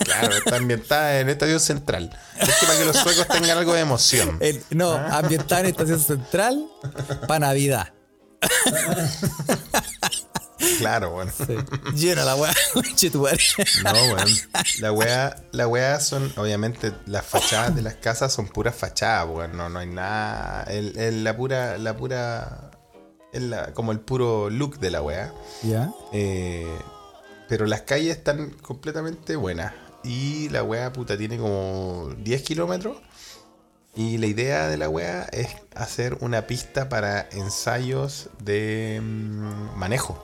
[0.03, 2.17] Claro, está ambientada en Estadio Central.
[2.39, 4.37] Es que para que los suecos tengan algo de emoción.
[4.39, 6.67] El- no, ambientada en estación central
[7.27, 7.93] para Navidad.
[10.79, 11.31] Claro, bueno.
[11.35, 11.55] Sí.
[11.95, 12.53] Llena la weá.
[13.83, 14.27] No, weón.
[14.79, 19.55] La weá, la weá son, obviamente, las fachadas de las casas son puras fachadas, weón.
[19.57, 20.63] No, no hay nada.
[20.63, 22.71] El, el- la pura, la pura.
[23.33, 25.33] es la- como el puro look de la weá.
[25.63, 25.91] ¿Ya?
[26.13, 26.67] Eh,
[27.47, 29.73] pero las calles están completamente buenas.
[30.03, 32.97] Y la weá, puta, tiene como 10 kilómetros.
[33.95, 40.23] Y la idea de la weá es hacer una pista para ensayos de mm, manejo.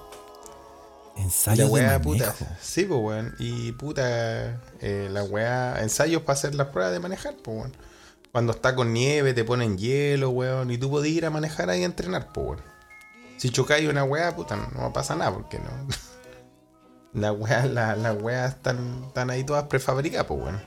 [1.16, 2.26] Ensayo la weá, de puta.
[2.26, 2.46] manejo.
[2.62, 3.36] Sí, pues, weón.
[3.40, 7.78] Y puta, eh, la weá, ensayos para hacer las pruebas de manejar, pues, weón.
[8.32, 10.72] Cuando está con nieve, te ponen hielo, weón.
[10.72, 12.62] Y tú podés ir a manejar ahí a entrenar, pues, weón.
[13.38, 15.70] Si chocáis una weá, puta, no, no pasa nada, porque no.
[17.14, 20.62] La weá, la, las weas están, están ahí todas prefabricadas, pues, weón.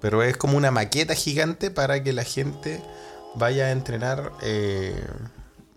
[0.00, 2.82] Pero es como una maqueta gigante para que la gente
[3.34, 5.02] vaya a entrenar eh,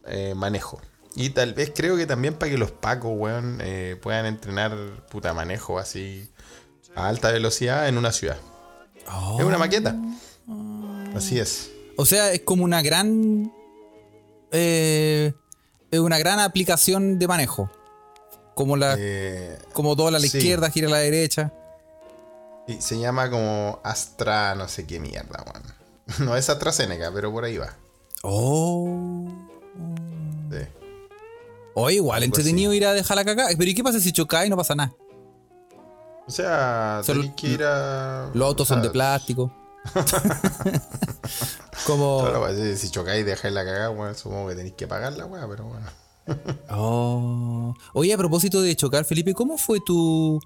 [0.05, 0.81] eh, manejo.
[1.15, 4.75] Y tal vez creo que también para que los pacos, weón, eh, puedan entrenar
[5.09, 6.29] puta manejo así
[6.95, 8.37] a alta velocidad en una ciudad.
[9.11, 9.37] Oh.
[9.39, 9.95] Es una maqueta.
[11.15, 11.69] Así es.
[11.97, 13.51] O sea, es como una gran.
[14.51, 15.33] eh,
[15.91, 17.69] es una gran aplicación de manejo.
[18.55, 18.95] Como la.
[18.97, 20.37] Eh, como dobla a la sí.
[20.37, 21.51] izquierda, gira a la derecha.
[22.67, 25.63] y se llama como Astra, no sé qué mierda, weón.
[26.25, 27.73] No es AstraZeneca, pero por ahí va.
[28.23, 29.27] Oh.
[31.73, 33.47] O igual, entretenido ir a dejar la caca.
[33.57, 34.93] Pero ¿y qué pasa si chocáis y no pasa nada?
[36.27, 38.29] O sea, Solo- que ir a.
[38.33, 39.51] Los autos son o sea, de plástico.
[41.87, 42.23] como.
[42.23, 45.47] wea, si- chocáis y dejáis la cagada, weón, supongo que tenéis que pagar la weá,
[45.47, 45.85] pero bueno.
[46.69, 47.73] Oh.
[47.93, 50.39] Oye, a propósito de chocar, Felipe, ¿cómo fue tu.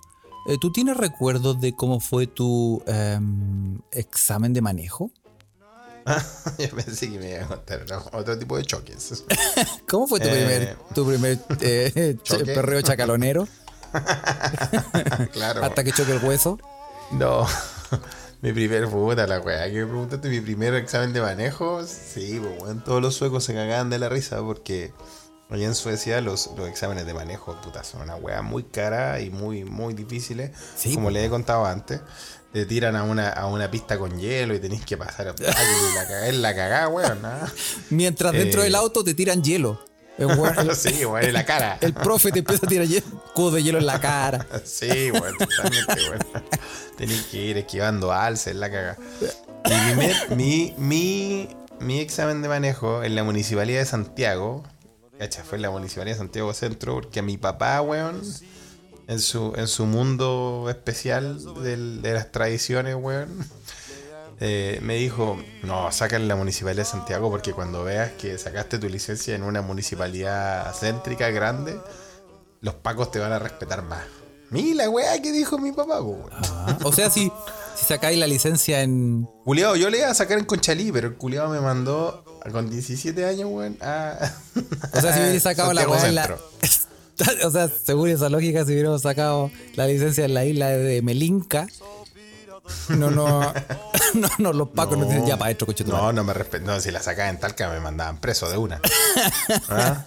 [0.48, 5.12] eh, ¿Tú tienes recuerdos de cómo fue tu em, examen de manejo?
[6.60, 9.24] Yo pensé que me iba a contar otro tipo de choques.
[9.90, 10.32] ¿Cómo fue tu Eh.
[10.32, 12.46] primer, tu primer eh, Choque.
[12.54, 13.48] perreo chacalonero?
[15.32, 15.64] claro.
[15.64, 16.60] hasta que choque el hueso.
[17.12, 17.46] No.
[18.42, 21.84] Mi primer puta, la weá que me preguntaste, mi primer examen de manejo.
[21.86, 24.92] Sí, pues weón, todos los suecos se cagaban de la risa porque
[25.50, 29.30] allá en Suecia los, los exámenes de manejo, puta, son una weá muy cara y
[29.30, 30.52] muy, muy difíciles.
[30.76, 31.14] Sí, como pues.
[31.16, 32.02] les he contado antes.
[32.56, 35.42] Te tiran a una, a una pista con hielo y tenés que pasar y
[35.94, 37.22] la cagá, es la cagada, weón.
[37.22, 37.30] ¿no?
[37.90, 38.64] Mientras dentro Eh.
[38.64, 39.84] del auto te tiran hielo.
[40.18, 41.78] El, weón- el- Sí, weón, en la cara.
[41.82, 44.48] el profe te empieza a tirar hielo, cubo de hielo en la cara.
[44.64, 46.44] Sí, weón, totalmente, weón.
[46.98, 48.98] Tenés que ir esquivando alces, la caga.
[49.66, 51.50] Mi, primer- mi, mi,
[51.82, 54.64] mi examen de manejo en la municipalidad de Santiago,
[55.20, 58.22] cacha, fue en la municipalidad de Santiago Centro, porque a mi papá, weón,
[59.08, 63.30] en su, en su mundo especial de las tradiciones, weón,
[64.40, 68.80] eh, me dijo, no, saca en la municipalidad de Santiago porque cuando veas que sacaste
[68.80, 71.80] tu licencia en una municipalidad céntrica grande,
[72.62, 74.04] los pacos te van a respetar más.
[74.50, 76.30] Mira weá que dijo mi papá, weón.
[76.32, 77.32] Ah, o sea, si,
[77.76, 79.28] si sacáis la licencia en.
[79.44, 83.26] Culeado, yo le iba a sacar en Conchalí, pero el culiado me mandó con 17
[83.26, 84.32] años, weón, a.
[84.94, 86.38] O sea, si hubiera sacado la weá en la.
[87.46, 91.68] O sea, según esa lógica, si hubiéramos sacado la licencia en la isla de Melinca,
[92.90, 93.54] no, no,
[94.14, 96.06] no, no los pacos no, dicen ya para adentro, coche tu madre".
[96.06, 96.66] No, no me respeto.
[96.66, 98.82] No, si la sacaba en Talca me mandaban preso de una.
[99.70, 100.04] ¿Ah?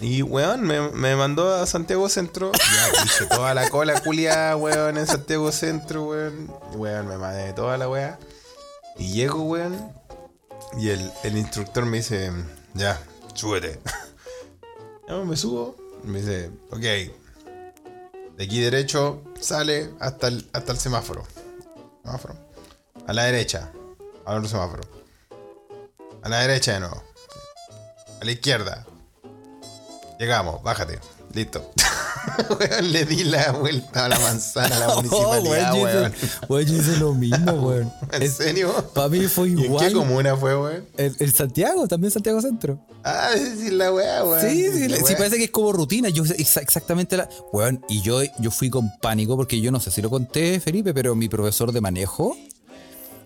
[0.00, 2.50] Y, weón, me, me mandó a Santiago Centro.
[2.52, 6.52] Ya hice toda la cola culiada, weón, en Santiago Centro, weón.
[6.74, 8.18] Weón, me mandé toda la weá.
[8.98, 9.92] Y llego, weón.
[10.76, 12.32] Y el, el instructor me dice,
[12.74, 13.00] ya,
[13.34, 13.78] súbete.
[15.08, 15.76] Yo me subo.
[16.04, 16.80] y Me dice, ok.
[18.36, 21.22] De aquí derecho sale hasta el, hasta el semáforo.
[22.02, 22.34] Semáforo.
[23.06, 23.70] A la derecha.
[24.24, 24.82] Al otro semáforo.
[26.22, 27.02] A la derecha de nuevo.
[28.20, 28.86] A la izquierda.
[30.18, 30.98] Llegamos, bájate.
[31.34, 31.70] Listo.
[32.60, 36.12] Weón, le di la vuelta a la manzana a la municipalidad, Oh, weón,
[36.48, 36.64] weón.
[36.66, 37.92] yo hice lo mismo, weón.
[38.12, 38.72] ¿En serio?
[38.94, 39.92] Para mí fue ¿Y en qué igual.
[39.92, 40.86] comuna fue, weón?
[40.96, 42.78] El Santiago, también Santiago Centro.
[43.04, 44.40] Ah, sí, la weá, weón.
[44.40, 46.08] Sí, sí, la sí, parece que es como rutina.
[46.08, 47.28] Yo exactamente la.
[47.52, 50.94] Weón, y yo, yo fui con pánico porque yo no sé si lo conté, Felipe,
[50.94, 52.36] pero mi profesor de manejo,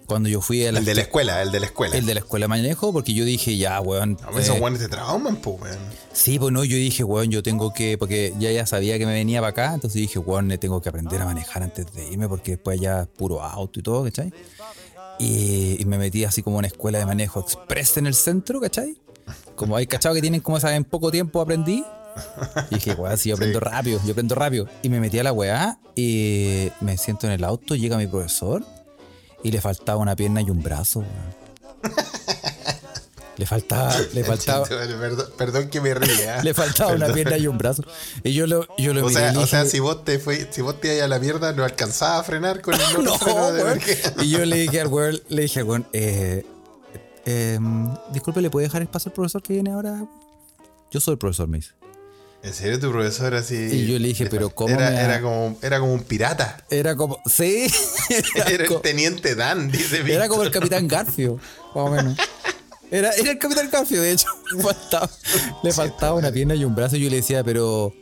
[0.07, 0.79] cuando yo fui a la.
[0.79, 1.97] El de la escuela, el de la escuela.
[1.97, 4.17] el de la escuela de manejo, porque yo dije, ya, weón.
[4.23, 5.79] No, esos eh, weones te trauman, pues, weón.
[6.13, 9.13] Sí, pues no, yo dije, weón, yo tengo que, porque ya ya sabía que me
[9.13, 12.29] venía para acá, entonces dije, weón, le tengo que aprender a manejar antes de irme,
[12.29, 14.33] porque después ya es puro auto y todo, ¿cachai?
[15.19, 18.61] Y, y me metí así como en una escuela de manejo express en el centro,
[18.61, 18.97] ¿cachai?
[19.57, 21.85] Como hay cachado que tienen como esa en poco tiempo aprendí.
[22.71, 23.65] Y dije, weón, si yo aprendo Sí.
[23.65, 24.69] rápido, yo aprendo rápido.
[24.83, 28.65] Y me metí a la weá y me siento en el auto, llega mi profesor
[29.43, 31.05] y le faltaba una pierna y un brazo.
[33.39, 36.43] Le faltaba, le faltaba, Perdón, perdón que me ría.
[36.43, 37.15] le faltaba una Perdón.
[37.15, 37.83] pierna y un brazo.
[38.25, 40.63] Y yo lo, yo lo O miré sea, o sea, si vos te fue, si
[40.63, 44.15] vos te ibas a la mierda, no alcanzabas a frenar con el no, freno de.
[44.23, 46.47] Y yo le dije al weón, le dije weón, eh,
[47.27, 47.59] eh,
[48.13, 50.07] disculpe, ¿le puede dejar espacio al profesor que viene ahora?
[50.91, 51.73] Yo soy el profesor, me dice.
[52.43, 53.57] ¿En serio tu profesor así?
[53.57, 56.65] Y yo le dije, pero ¿cómo Era, me ha- era, como, era como un pirata.
[56.71, 57.67] Era como, sí,
[58.37, 61.41] era, el teniente Dan, dice era como el capitán Garfio,
[61.75, 62.17] más o menos.
[62.91, 64.29] Era, era el capitán Garfio, de hecho.
[64.57, 65.11] Le faltaba,
[65.65, 66.95] le faltaba una pierna y un brazo.
[66.97, 67.93] Y yo le decía, pero,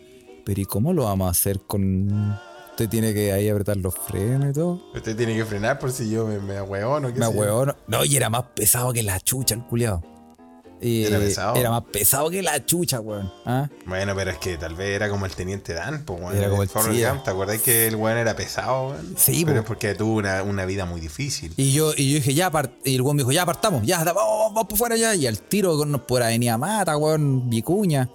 [0.45, 2.39] pero ¿y cómo lo vamos a hacer con...?
[2.75, 4.81] Usted tiene que ahí apretar los frenos y todo.
[4.95, 7.09] Usted tiene que frenar por si yo me, me ahueono.
[7.15, 7.73] Me huevón.
[7.87, 10.03] No, y era más pesado que la chucha el culiao.
[10.81, 11.55] Y ¿Era pesado?
[11.55, 13.33] Era más pesado que la chucha, weón.
[13.47, 13.69] ¿Ah?
[13.87, 16.37] Bueno, pero es que tal vez era como el teniente Dan, pues, weón.
[16.37, 19.15] Era como el Forrest sí, ¿Te acuerdas que el weón era pesado, weón?
[19.17, 19.61] Sí, Pero po.
[19.63, 21.55] es porque tuvo una, una vida muy difícil.
[21.57, 24.03] Y yo, y yo dije, ya, part- y el weón me dijo, ya partamos, ya,
[24.03, 25.15] vamos, vamos por fuera ya.
[25.15, 28.11] Y al tiro por avenida Mata, weón, Vicuña.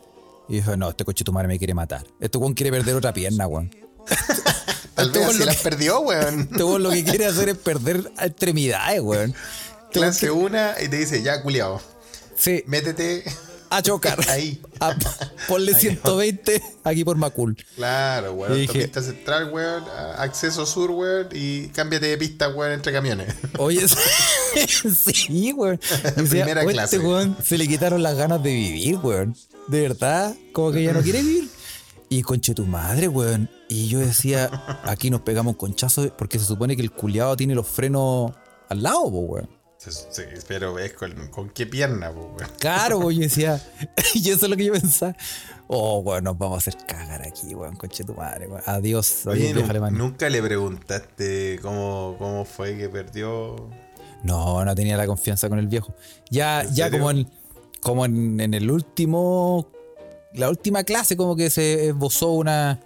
[0.50, 2.06] Y dije, no, este coche tu madre me quiere matar.
[2.20, 3.72] Este weón quiere perder otra pierna, weón.
[4.96, 6.50] Tal este vez así lo las que- perdió, weón.
[6.58, 9.34] Weón lo que quiere hacer es perder extremidades, weón.
[9.92, 11.82] Clase una y te dice, ya, culiao,
[12.38, 13.24] Sí, métete
[13.70, 14.20] a chocar.
[14.30, 14.62] ahí.
[14.80, 14.96] A-
[15.48, 17.56] ponle 120 aquí por Macul.
[17.76, 18.54] Claro, weón.
[18.56, 19.84] Dije- Autopista central, weón.
[20.18, 21.30] Acceso sur, weón.
[21.34, 23.34] Y cámbiate de pista, weón, entre camiones.
[23.58, 23.86] Oye,
[24.58, 25.80] sí, weón.
[26.16, 26.96] Decía, Primera "Oye, clase".
[26.98, 29.36] Este weón se le quitaron las ganas de vivir, weón.
[29.68, 31.50] De verdad, como que ya no quiere vivir.
[32.10, 33.50] Y conche tu madre, weón.
[33.72, 34.50] Y yo decía,
[34.84, 38.34] aquí nos pegamos un conchazo porque se supone que el culiado tiene los frenos
[38.68, 39.50] al lado, po, weón.
[39.78, 42.52] Sí, pero ves con, con qué pierna, po, weón.
[42.58, 43.14] Claro, weón.
[43.14, 43.62] Yo decía,
[44.16, 45.16] y eso es lo que yo pensaba.
[45.68, 48.64] Oh, weón, nos vamos a hacer cagar aquí, weón, conche tu madre, weón.
[48.66, 53.70] Adiós, Oye, adiós, vieja nunca le preguntaste cómo, cómo fue que perdió.
[54.24, 55.94] No, no tenía la confianza con el viejo.
[56.32, 57.00] Ya, ¿En ya serio?
[57.00, 57.30] como en,
[57.82, 59.68] como en, en el último
[60.34, 62.80] la última clase como que se esbozó una,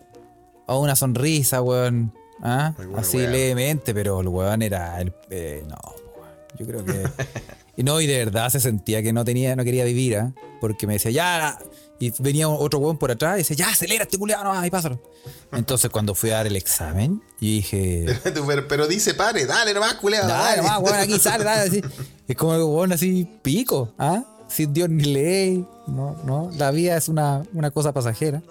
[0.67, 2.13] a una sonrisa, weón.
[2.41, 2.73] ¿Ah?
[2.97, 3.29] Así weá.
[3.29, 5.13] levemente, pero el weón era el.
[5.29, 5.77] eh, no,
[6.17, 6.33] weón.
[6.57, 7.03] Yo creo que.
[7.77, 10.33] y no, y de verdad se sentía que no tenía, no quería vivir, ¿ah?
[10.59, 11.57] Porque me decía, ya.
[11.99, 14.99] Y venía otro weón por atrás y decía, ya, acelera este culiado, no, ahí pásalo.
[15.53, 18.19] Entonces cuando fui a dar el examen, yo dije.
[18.23, 20.27] pero, pero dice, pare, dale nomás, culeado.
[20.27, 21.81] Dale, nomás, weón, aquí sale, dale, así.
[22.27, 24.23] Es como el weón así, pico, ¿ah?
[24.49, 25.65] Sin Dios ni ley.
[25.87, 26.51] No, no.
[26.57, 28.43] La vida es una, una cosa pasajera.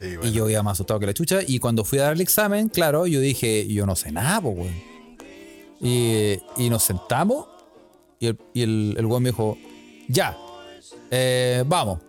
[0.00, 1.40] Y bueno, Y yo iba más asustado que la chucha.
[1.46, 4.56] Y cuando fui a dar el examen, claro, yo dije, yo no sé nada, pues,
[4.56, 4.74] weón.
[5.80, 7.46] Y, y nos sentamos.
[8.18, 9.58] Y el, y el, el weón me dijo,
[10.08, 10.36] ya,
[11.10, 12.00] eh, vamos.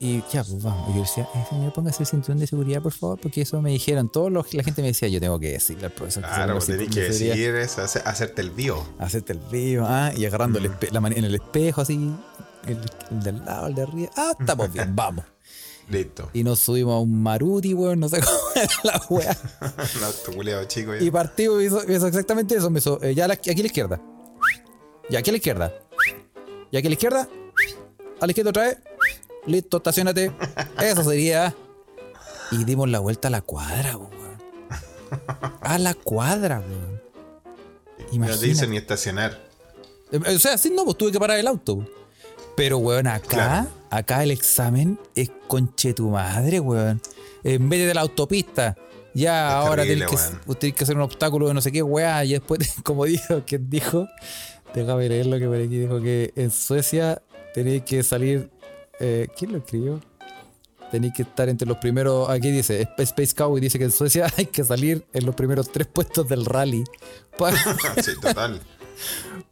[0.00, 0.90] Y ya, pues vamos.
[0.90, 3.70] Y yo decía, eh, señor, póngase el cinturón de seguridad, por favor, porque eso me
[3.70, 4.08] dijeron.
[4.10, 6.64] Todos los, la gente me decía, yo tengo que decirle al profesor que Claro, el
[6.64, 7.34] tenés que de seguridad".
[7.36, 8.80] decir es hace- hacerte el bio.
[9.00, 11.94] Hacerte el vivo, ah, y agarrando el la mani- en el espejo así,
[12.66, 12.78] el,
[13.10, 14.10] el del lado, el de arriba.
[14.16, 15.24] Ah, estamos bien, vamos.
[15.90, 16.28] Listo.
[16.34, 19.36] Y nos subimos a un Maruti, weón, no sé cómo era la weá.
[20.04, 20.94] Auto culeado chico.
[20.94, 21.02] ya.
[21.02, 22.68] Y partimos, hizo, hizo exactamente eso.
[22.70, 24.00] Me hizo, eh, ya la- aquí a la izquierda.
[25.08, 25.72] Ya aquí a la izquierda.
[26.70, 27.28] Y aquí a la izquierda.
[28.20, 28.78] A la izquierda otra vez.
[29.46, 30.30] Listo, estacionate.
[30.80, 31.54] Eso sería.
[32.50, 34.12] Y dimos la vuelta a la cuadra, weón.
[35.62, 36.98] A la cuadra, weón.
[36.98, 38.46] No te Imagínate.
[38.46, 39.48] dicen ni estacionar.
[40.12, 41.86] Eh, O sea, sí, no, pues tuve que parar el auto.
[42.56, 43.68] Pero, weón, acá, Claro.
[43.90, 47.00] Acá el examen es conche tu madre, weón.
[47.44, 48.76] En vez de la autopista,
[49.14, 50.06] ya Es ahora terrible,
[50.58, 52.24] tienes que, hacer un obstáculo de no sé qué, weá.
[52.24, 54.06] Y después, como dijo, que dijo,
[54.74, 57.22] déjame leer lo que por aquí dijo, que en Suecia
[57.54, 58.50] tenéis que salir.
[59.00, 60.00] eh, ¿Quién lo escribió?
[60.90, 62.28] Tenéis que estar entre los primeros.
[62.30, 65.70] Aquí dice, Sp- Space Cowboy dice que en Suecia hay que salir en los primeros
[65.70, 66.82] tres puestos del rally.
[67.36, 67.56] Para
[68.02, 68.60] sí, total.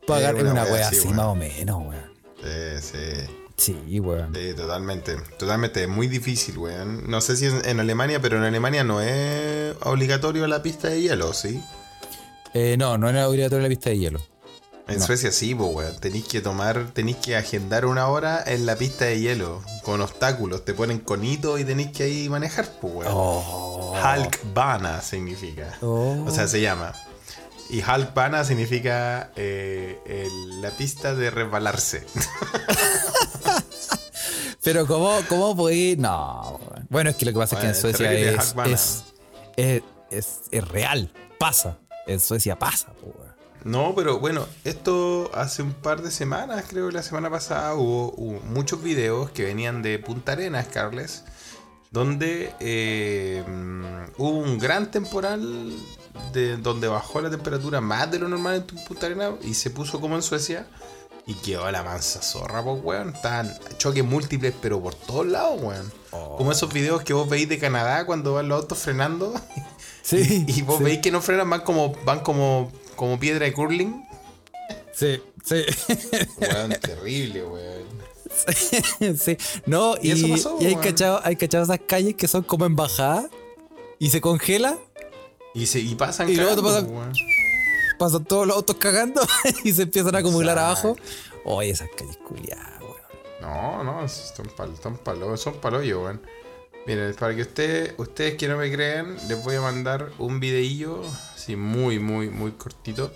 [0.06, 2.16] pagar una una wea wea así, más o menos, weón.
[2.42, 3.45] Sí, sí.
[3.56, 4.34] Sí, weón.
[4.34, 5.16] Sí, totalmente.
[5.38, 5.86] Totalmente.
[5.86, 7.08] Muy difícil, weón.
[7.10, 11.00] No sé si en, en Alemania, pero en Alemania no es obligatorio la pista de
[11.00, 11.62] hielo, ¿sí?
[12.54, 14.20] Eh, no, no era obligatoria la pista de hielo.
[14.88, 15.04] En No.
[15.06, 15.96] Suecia sí, weón.
[16.00, 19.62] Tenéis que tomar, tenéis que agendar una hora en la pista de hielo.
[19.82, 20.64] Con obstáculos.
[20.64, 23.10] Te ponen conito y tenéis que ahí manejar, pues, weón.
[23.12, 23.94] Oh.
[23.96, 25.76] Halkbana significa.
[25.80, 26.24] Oh.
[26.26, 26.92] O sea, se llama.
[27.68, 32.06] Y Halkbana significa eh, el- la pista de resbalarse.
[34.66, 35.96] Pero ¿cómo, cómo podéis...?
[35.96, 36.58] No.
[36.88, 39.04] Bueno, es que lo que pasa Bueno, es que en Suecia es, es,
[39.56, 41.12] es, es- es real.
[41.38, 41.78] Pasa.
[42.08, 42.88] En Suecia pasa.
[43.62, 48.12] No, pero bueno, esto hace un par de semanas, creo que la semana pasada, hubo,
[48.16, 51.22] hubo muchos videos que venían de Punta Arenas, Carles,
[51.92, 55.72] donde eh, mm, hubo un gran temporal
[56.32, 60.00] de, donde bajó la temperatura más de lo normal en Punta Arenas y se puso
[60.00, 60.66] como en Suecia
[61.26, 63.14] y quedó la mansa zorra, pues, weón.
[63.14, 65.92] Estaban choques múltiples, pero por todos lados, weón.
[66.10, 69.34] Como esos videos que vos veis de Canadá cuando van los autos frenando
[70.02, 70.44] Sí.
[70.48, 74.04] y vos sí, veis que no frenan, van como, van como, como piedra de curling.
[74.94, 75.64] Sí, sí.
[76.40, 77.86] Weón, terrible, weón.
[79.18, 79.36] sí.
[79.66, 82.66] No, y, Y eso pasó, y hay cachado, hay cachado esas calles que son como
[82.66, 83.28] en bajada
[83.98, 84.78] y se congela,
[85.54, 87.12] Y, se, y pasan Y luego te pasan- weón.
[87.98, 89.20] Pasan todos los autos cagando
[89.64, 90.88] y se empiezan a acumular Exacto.
[90.88, 90.96] abajo.
[91.44, 92.96] Oye, esas calles culiadas, weón.
[93.40, 96.20] No, no, son palos, son palos, son weón.
[96.86, 101.02] Miren, para que ustedes, ustedes que no me crean, les voy a mandar un videillo,
[101.34, 103.12] así muy, muy, muy cortito,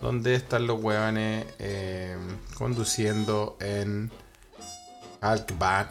[0.00, 2.16] donde están los weones eh,
[2.54, 4.10] conduciendo en
[5.20, 5.90] Alkbana.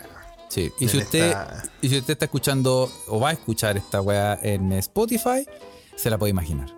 [0.49, 3.99] Sí, y si, usted, esta- y si usted está escuchando o va a escuchar esta
[4.01, 5.45] weá en Spotify,
[5.95, 6.73] se la puede imaginar.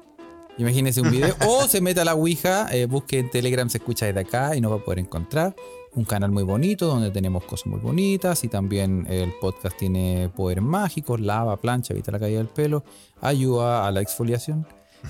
[0.60, 4.06] Imagínese un video o se mete a la Ouija, eh, busque en Telegram, se escucha
[4.08, 5.56] desde acá y nos va a poder encontrar.
[5.96, 10.64] Un canal muy bonito donde tenemos cosas muy bonitas y también el podcast tiene poderes
[10.64, 12.84] mágicos, lava, plancha, evita la caída del pelo,
[13.22, 14.68] ayuda a la exfoliación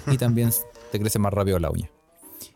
[0.08, 0.52] y también
[0.92, 1.90] te crece más rápido la uña.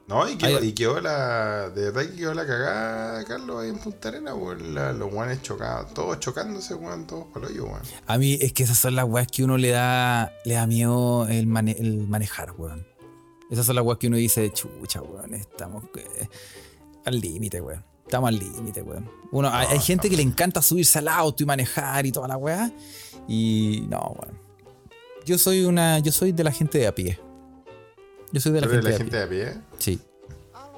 [0.06, 1.70] No, y quedó, y quedó la.
[1.70, 4.76] De verdad que quedó la cagada, Carlos, ahí en Punta Arena, weón.
[5.00, 7.82] Los guanes chocados, todos chocándose, weón, todos palollos, weón.
[8.06, 11.26] A mí es que esas son las weas que uno le da, le da miedo
[11.30, 12.86] el, mane- el manejar, weón.
[13.50, 16.28] Esas son las weas que uno dice, chucha, weón, estamos eh,
[17.06, 17.84] al límite, weón.
[18.06, 19.10] Estamos al límite, weón.
[19.32, 22.36] Uno, hay, hay gente que le encanta subirse al auto y manejar y toda la
[22.38, 22.70] wea.
[23.28, 24.38] Y no, weón.
[25.26, 26.00] Yo soy una.
[26.00, 27.18] Yo soy de la gente de a pie.
[28.34, 29.38] Yo soy de la ¿Tú eres gente, la de, gente a pie.
[29.46, 29.62] de a pie?
[29.80, 30.00] Sí.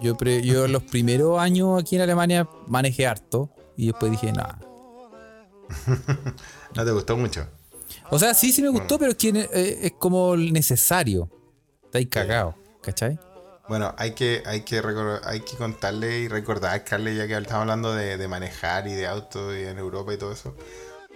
[0.02, 3.50] Yo, pre- yo los primeros años aquí en Alemania manejé harto.
[3.78, 4.60] Y después dije, nada.
[6.76, 7.48] No te gustó mucho.
[8.12, 11.30] O sea, sí, sí me gustó, pero es que eh, es como necesario.
[11.86, 13.18] Está ahí cagado, ¿cachai?
[13.68, 14.82] Bueno, hay que, hay que,
[15.24, 19.08] hay que contarle y recordar, Carle, ya que estamos hablando de, de manejar y de
[19.08, 20.56] auto y en Europa y todo eso.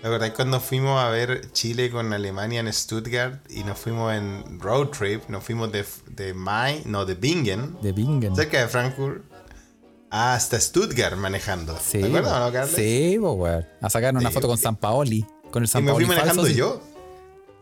[0.01, 4.13] La verdad es cuando fuimos a ver Chile con Alemania en Stuttgart y nos fuimos
[4.13, 8.33] en road trip, nos fuimos de, de Mai, no, de Bingen, De Bingen.
[8.33, 9.23] cerca de Frankfurt,
[10.09, 11.77] hasta Stuttgart manejando.
[11.83, 12.73] Sí, ¿Te acuerdas, no, Carle?
[12.75, 13.67] Sí, po, weón.
[13.81, 15.25] A sacar una Sí, foto con y- San Paoli.
[15.51, 16.53] Con el Y San me fui manejando sí.
[16.55, 16.81] yo.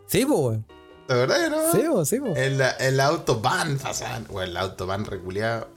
[0.06, 0.64] Sí, po, weón.
[1.08, 1.72] ¿De verdad no?
[1.72, 2.36] Sí, po, sí, po.
[2.36, 5.68] El, el autobahn pasaban, o el autobahn reculeado,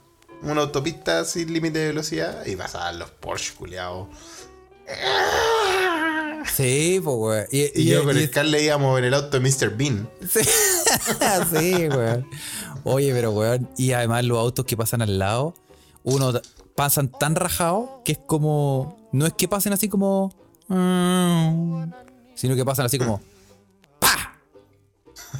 [0.42, 3.52] una autopista sin límite de velocidad y pasaban los Porsche
[6.46, 7.46] Sí, po, weón.
[7.50, 9.76] Y, Y, yo con y- el Carle íbamos en el auto de Mr.
[9.76, 10.08] Bean.
[10.28, 10.40] Sí,
[11.52, 11.88] sí.
[12.84, 15.54] Oye, pero weón, y además los autos que pasan al lado,
[16.02, 16.32] uno
[16.74, 19.08] pasan tan rajados que es como.
[19.12, 20.32] No es que pasen así como.
[20.68, 21.84] mm,
[22.34, 23.20] Sino que pasan así como.
[24.00, 24.36] ¡Pa!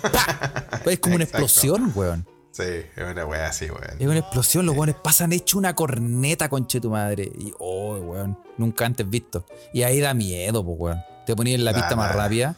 [0.03, 0.81] ¡Pa!
[0.91, 1.45] Es como una Exacto.
[1.45, 2.27] explosión, weón.
[2.53, 3.97] Sí, es una wea así, weón.
[3.99, 7.25] Es una explosión, los weones pasan hecho una corneta, conche tu madre.
[7.39, 9.47] Y, oh, weón, nunca antes visto.
[9.73, 11.03] Y ahí da miedo, pues, weón.
[11.27, 12.23] Te ponías en la Da, pista más da.
[12.25, 12.57] rápida.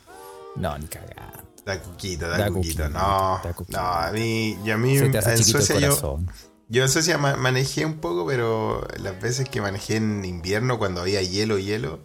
[0.56, 1.44] No, ni cagando.
[1.64, 2.82] Da cuquito, da, Da cuquito.
[2.82, 3.80] cuquito, No, da cuquito.
[3.80, 6.20] no, a mí, yo a mí Se te hace en Suecia yo,
[6.68, 11.00] yo en Suecia ma- manejé un poco, pero las veces que manejé en invierno cuando
[11.02, 12.00] había hielo, hielo,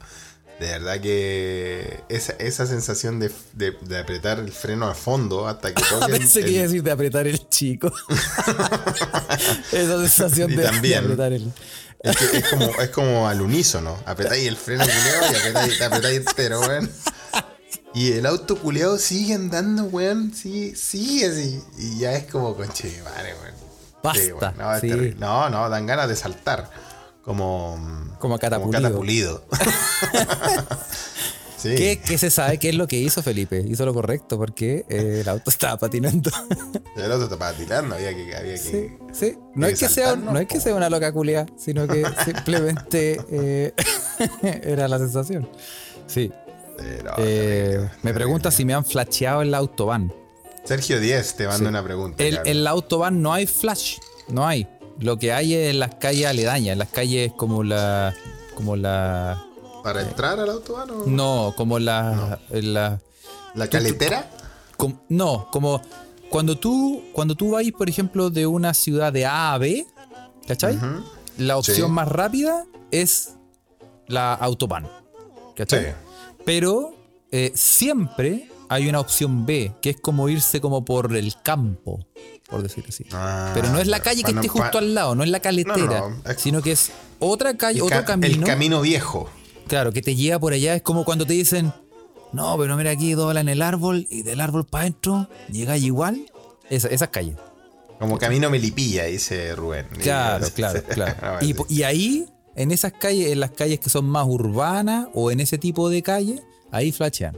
[0.60, 5.74] de verdad que esa, esa sensación de, de- de apretar el freno a fondo hasta
[5.74, 7.91] que A toque veces el- quería decir de apretar el chico.
[9.72, 11.51] Esa sensación de, apretar el.
[12.01, 13.97] Es, que es como, es como al unísono.
[14.05, 16.89] Apretáis el freno culeado y apretáis, apretáis entero, weón.
[17.93, 20.34] Y el auto culeado sigue andando, weón.
[20.34, 21.62] Sigue, sigue así.
[21.78, 23.55] Y ya es como conche madre, weón.
[24.03, 24.82] Basta, Sí, weón.
[25.12, 25.16] Sí.
[25.20, 26.70] no, no, dan ganas de saltar.
[27.24, 27.78] Como.
[28.20, 28.82] Como catapulido.
[28.82, 29.43] catapulido.
[31.57, 31.76] sí.
[31.76, 33.63] ¿Qué, qué se sabe qué es lo que hizo Felipe?
[33.67, 36.32] Hizo lo correcto porque eh, el auto estaba patinando.
[36.95, 38.36] El auto estaba tirando, había que.
[38.36, 39.38] Había que Sí, sí.
[39.55, 43.74] No es que sea, no es que sea una loca culia, sino que simplemente eh,
[44.41, 45.49] era la sensación.
[46.07, 46.32] Sí.
[46.82, 50.13] Eh, Eh, terrible, me pregunta si me han flasheado en la autobahn.
[50.63, 51.65] Sergio 10 te manda Sí.
[51.65, 52.24] una pregunta.
[52.24, 53.97] El- en la autobahn no hay flash,
[54.30, 54.65] no hay.
[55.00, 58.14] Lo que hay es en las calles aledañas, en las calles como la.
[58.56, 59.43] como la.
[59.84, 61.06] ¿Para entrar al autobahn o.?
[61.06, 62.39] No, como la.
[62.50, 63.00] en la
[63.56, 64.30] ¿La caletera?
[65.10, 65.82] no, como
[66.30, 67.04] cuando tú.
[67.14, 69.86] Cuando tú vas, por ejemplo, de una ciudad de A a B,
[70.47, 70.78] ¿cachai?
[71.38, 71.93] La opción Sí.
[71.93, 73.36] más rápida es
[74.08, 74.88] la autobahn.
[75.56, 75.86] ¿Cachai?
[75.86, 75.91] Sí.
[76.45, 76.93] Pero
[77.32, 82.06] eh, siempre hay una opción B, que es como irse como por el campo,
[82.50, 83.06] por decir así.
[83.12, 85.39] Ah, Pero no es la calle que bueno, esté justo al lado, no es la
[85.39, 88.36] caletera, No, no, es- sino que es otra calle, otro ca- camino.
[88.36, 89.30] el camino viejo.
[89.68, 90.76] Claro, que te lleva por allá.
[90.76, 91.72] Es como cuando te dicen,
[92.34, 96.26] no, pero mira aquí, dobla en el árbol y del árbol para adentro, llegáis igual.
[96.70, 97.36] Esa, esas calles.
[98.00, 99.88] Como camino Melipilla, dice Rubén.
[100.02, 101.38] Claro, claro, claro.
[101.41, 102.26] Y, po- y ahí,
[102.56, 106.02] en esas calles, en las calles que son más urbanas o en ese tipo de
[106.02, 106.41] calles,
[106.72, 107.38] ahí flashean.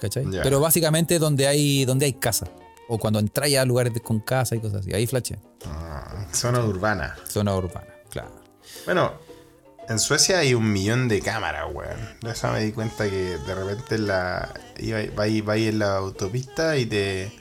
[0.00, 0.24] ¿Cachai?
[0.42, 2.46] Pero básicamente donde hay, donde hay casa.
[2.88, 4.94] O cuando entráis a lugares con casa y cosas así.
[4.94, 5.40] Ahí flashean.
[5.66, 7.16] Ah, zona urbana.
[7.28, 8.30] Zona urbana, claro.
[8.84, 9.12] Bueno,
[9.88, 11.96] en Suecia hay un millón de cámaras, weón.
[12.22, 15.78] De eso me di cuenta que de repente la, iba, va, ahí- va ahí en
[15.80, 17.32] la autopista y te,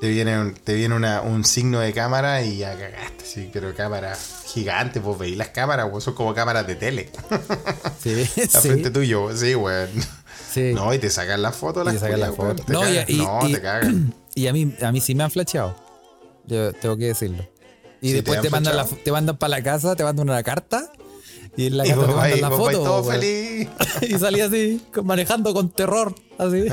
[0.00, 3.24] te viene, un, te viene una- un signo de cámara y ya cagaste.
[3.26, 7.10] Sí, pero cámaras gigantes, pues veis las cámaras, pues son como cámaras de tele.
[8.02, 8.22] Sí,
[8.54, 9.90] A sí, frente tuyo, sí, weón.
[10.52, 10.72] Sí.
[10.74, 12.62] No, y te sacan la foto Y las te sacan la foto.
[12.64, 13.04] te No, y- cagan.
[13.08, 14.14] y- no, y- te cagan.
[14.34, 15.74] Y a mí, a mí sí me han flasheado.
[16.46, 17.44] Yo tengo que decirlo.
[18.00, 20.92] Y Sí, después te mandan la, te mandan para la casa, te mandan una carta.
[21.56, 22.70] Y en la Y carta te mandan la foto.
[22.84, 23.20] todo weón.
[23.20, 23.68] feliz.
[24.02, 26.14] y salí así, manejando con terror.
[26.38, 26.66] Así.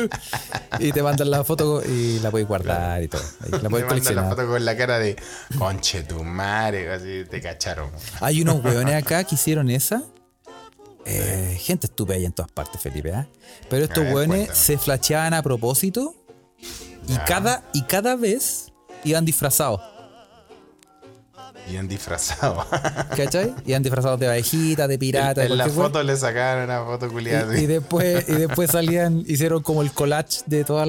[0.78, 3.20] y te mandan la foto y la puedes guardar y todo.
[3.62, 5.16] La puedes mandan la foto con la cara de
[5.58, 7.90] conche tu madre, así te cacharon.
[8.20, 10.02] Hay unos hueones acá que hicieron esa.
[11.08, 13.12] Eh, gente estúpida ahí en todas partes, Felipe.
[13.14, 13.28] ¿ah?
[13.70, 16.14] Pero estos hueones se flasheaban a propósito
[17.08, 17.24] y Ya.
[17.24, 18.72] cada, y cada vez
[19.04, 19.80] iban disfrazados.
[21.68, 22.64] Bien disfrazado.
[23.16, 23.52] ¿Cachai?
[23.66, 27.56] Iban disfrazados de abejita, de pirata, de en la foto le sacaron una foto culiada.
[27.58, 30.86] Y, y después, y después salían, hicieron como el collage de todos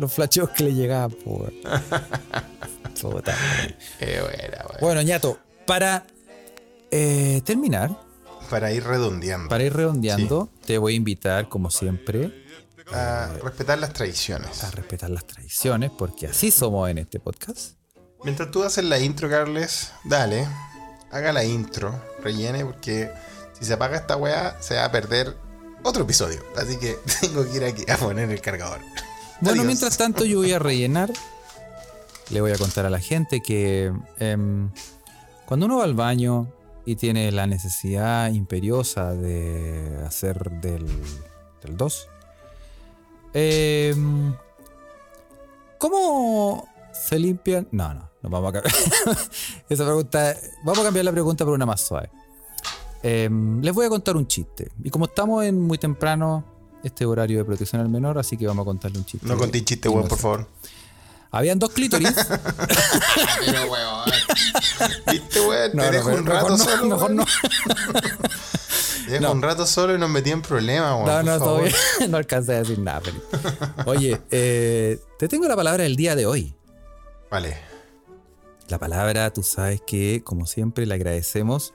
[0.00, 1.10] los flasheos que le llegaban.
[1.10, 1.54] po, weón.
[3.00, 3.34] Puta.
[3.98, 4.78] Qué buena, weón.
[4.80, 6.04] Bueno, ñato, para
[6.92, 7.90] eh, terminar,
[8.50, 9.48] Para ir redondeando.
[9.48, 12.44] para ir redondeando, te voy a invitar, como siempre,
[12.92, 14.64] A respetar las tradiciones.
[14.64, 17.76] a respetar las tradiciones, porque así somos en este podcast.
[18.24, 20.46] Mientras tú haces la intro, Carles, dale.
[21.12, 23.10] Haga la intro, rellene, porque
[23.58, 25.36] si se apaga esta weá, se va a perder
[25.82, 26.40] otro episodio.
[26.56, 28.80] Así que tengo que ir aquí a poner el cargador.
[29.40, 29.66] Bueno, Adiós.
[29.66, 31.10] mientras tanto yo voy a rellenar
[32.30, 34.70] le voy a contar a la gente que em,
[35.46, 36.46] cuando uno va al baño
[36.90, 40.84] y tiene la necesidad imperiosa de hacer del,
[41.62, 42.08] del 2,
[43.32, 44.34] em,
[45.78, 47.68] ¿cómo se limpian?
[47.70, 48.74] No, no, no vamos a cambiar.
[49.68, 50.34] Esa pregunta,
[50.64, 52.10] vamos a cambiar la pregunta por una más suave.
[53.04, 54.72] Em, les voy a contar un chiste.
[54.82, 56.44] Y como estamos en muy temprano,
[56.82, 59.28] este horario de protección al menor, así que vamos a contarle un chiste.
[59.28, 60.48] No conté chiste, weón, por favor.
[61.32, 62.12] Habían dos clítoris.
[63.46, 64.10] Pero, weón.
[65.12, 65.70] ¿Viste, weón?
[65.74, 66.86] No, Te no, dejo un mejor rato no, solo.
[66.86, 67.24] mejor no.
[69.06, 71.24] Te dejo un rato solo y nos metí en problemas, weón.
[71.26, 71.74] No, no, bien.
[72.10, 73.24] No alcancé a decir nada, Felipe.
[73.86, 76.54] Oye, eh, te tengo la palabra del día de hoy.
[77.30, 77.56] Vale.
[78.68, 81.74] La palabra, tú sabes que, como siempre, le agradecemos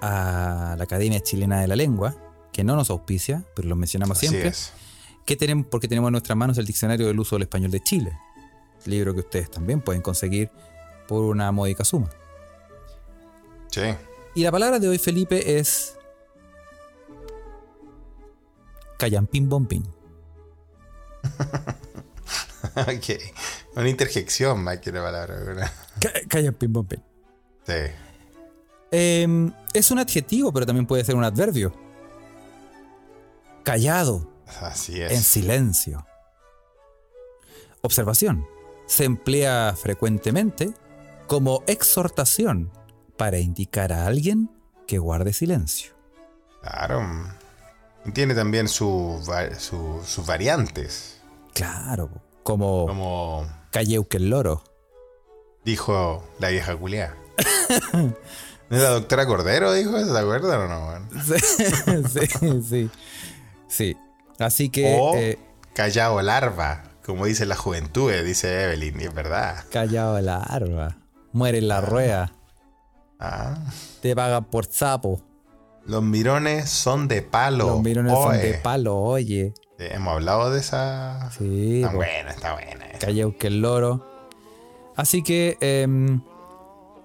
[0.00, 2.16] a la Academia Chilena de la Lengua,
[2.52, 4.48] que no nos auspicia, pero lo mencionamos Así siempre.
[4.50, 4.72] es.
[5.24, 8.18] que tenemos, porque tenemos en nuestras manos el Diccionario del Uso del Español de Chile,
[8.86, 10.50] libro que ustedes también pueden conseguir
[11.06, 12.08] por una módica suma.
[13.70, 13.94] Sí.
[14.34, 15.96] Y la palabra de hoy, Felipe, es
[18.98, 19.86] Callampín Bombín.
[22.76, 23.20] ok.
[23.76, 25.72] Una interjección más que la palabra,
[26.28, 27.02] Callampín Bombín.
[27.66, 27.72] Sí.
[28.90, 31.72] Em, es un adjetivo, pero también puede ser un adverbio.
[33.64, 34.30] Callado,
[34.60, 35.26] Así en es.
[35.26, 36.06] silencio.
[37.80, 38.46] Observación.
[38.86, 40.72] Se emplea frecuentemente
[41.26, 42.70] como exhortación
[43.16, 44.50] para indicar a alguien
[44.86, 45.92] que guarde silencio.
[46.62, 47.02] Claro.
[48.12, 49.18] Tiene también su
[49.58, 51.20] sus variantes.
[51.54, 52.10] Claro,
[52.42, 54.62] como Como Calleuque el loro.
[55.64, 57.16] dijo la vieja culiá.
[57.92, 60.12] ¿No es la doctora Cordero dijo eso?
[60.12, 61.08] ¿Te acuerdas o no,
[62.08, 62.90] sí, sí.
[63.68, 63.96] Sí.
[64.38, 65.38] Así que O eh,
[65.74, 69.64] callao larva, como dice la juventud, eh, dice Evelyn, y es verdad.
[69.70, 70.98] callado la arma.
[71.32, 72.32] Muere en la rueda.
[73.18, 73.56] Ah.
[74.00, 75.20] Te pagan por sapo.
[75.86, 77.66] Los mirones son de palo.
[77.66, 79.52] Los mirones son de palo, oye.
[79.78, 81.30] Eh, Hemos hablado de esa.
[81.36, 81.96] Sí, Está po.
[81.96, 82.86] buena, está buena.
[82.86, 82.98] esa.
[83.00, 84.06] Calleuque el loro.
[84.96, 86.22] Así que em,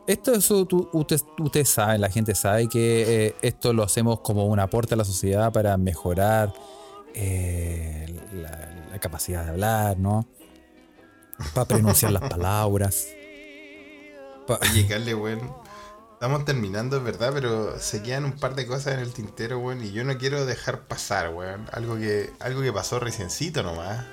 [0.08, 4.46] esto eso tú- usted, usted sabe, la gente sabe que eh, esto lo hacemos como
[4.46, 6.54] un aporte a la sociedad para mejorar
[7.16, 10.28] eh, la, la capacidad de hablar, ¿no?
[11.54, 13.08] Para pronunciar las palabras.
[14.48, 15.52] Pa- Oye, Carle, weón.
[16.14, 19.82] Estamos terminando, es verdad, pero se quedan un par de cosas en el tintero, weón.
[19.84, 21.68] Y yo no quiero dejar pasar, weón.
[21.72, 24.06] Algo que, algo que pasó reciencito nomás.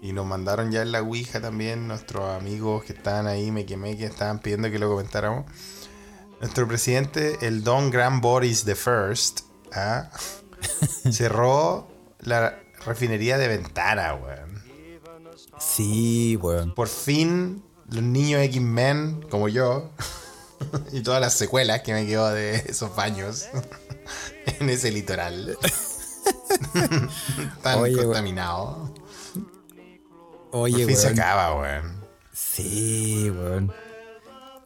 [0.00, 3.96] Y nos mandaron ya en la Ouija también nuestros amigos que estaban ahí, me quemé,
[3.96, 5.44] que estaban pidiendo que lo comentáramos.
[6.40, 9.40] Nuestro presidente, el Don Gran Boris the First,
[9.72, 10.10] ¿ah?
[11.12, 11.86] cerró
[12.20, 14.62] la refinería de Ventana, weón.
[15.58, 16.74] Sí, weón.
[16.74, 19.90] Por fin, los niños X-Men, como yo,
[20.92, 23.48] y todas las secuelas que me quedó de esos baños
[24.46, 25.56] en ese litoral
[27.62, 28.94] tan Oye, contaminado.
[30.50, 32.02] Oye, Por fin se acaba, weón.
[32.32, 33.72] Sí, weón.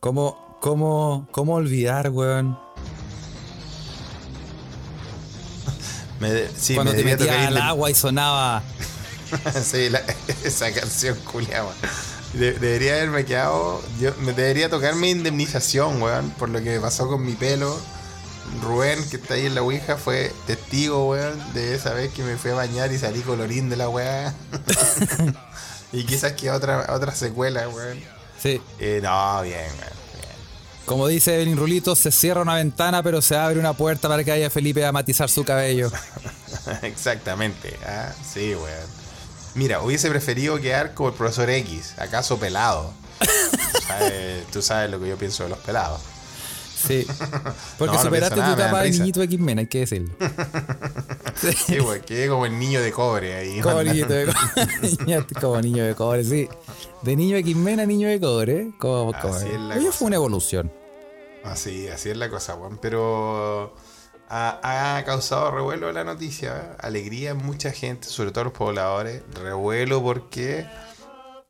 [0.01, 2.59] ¿Cómo, cómo, cómo olvidar, weón?
[6.21, 8.62] Me de- sí, Cuando me te metías al agua y sonaba.
[9.64, 10.03] sí, la-
[10.45, 11.71] esa canción culiada,
[12.33, 13.83] De- debería haberme quedado.
[14.01, 17.79] Yo, me debería tocar mi indemnización, weón, por lo que me pasó con mi pelo.
[18.62, 22.37] Rubén, que está ahí en la Ouija, fue testigo, weón, de esa vez que me
[22.37, 24.33] fui a bañar y salí colorín de la weá.
[25.93, 27.99] y quizás que otra, otra secuela, weón.
[28.41, 28.61] Sí.
[28.79, 30.06] Eh, no, bien, weón.
[30.87, 34.30] Como dice Evelyn Rulito, se cierra una ventana, pero se abre una puerta para que
[34.30, 35.91] vaya Felipe a matizar su cabello.
[36.82, 37.76] Exactamente.
[37.84, 39.07] Ah, sí, weón.
[39.55, 42.93] Mira, hubiese preferido quedar como el profesor X, acaso pelado.
[43.72, 46.01] Tú sabes, tú sabes lo que yo pienso de los pelados.
[46.87, 47.07] Sí.
[47.78, 50.14] Porque No, superaste tu etapa de niñito X-Men, hay que decirlo.
[51.37, 53.61] Sí, güey, quedé como el niño de cobre ahí.
[53.61, 55.26] Como niño de cobre.
[55.41, 56.49] Como niño de cobre, sí.
[57.03, 58.70] De niño X-Men a niño de cobre.
[58.78, 59.93] Como, como- Así cosa.
[59.93, 60.72] fue una evolución.
[61.45, 62.78] Así, así es la cosa, Juan.
[62.80, 63.74] Pero
[64.30, 66.57] ha, ha causado revuelo la noticia.
[66.57, 66.76] ¿eh?
[66.80, 69.22] Alegría en mucha gente, sobre todo los pobladores.
[69.34, 70.66] Revuelo porque,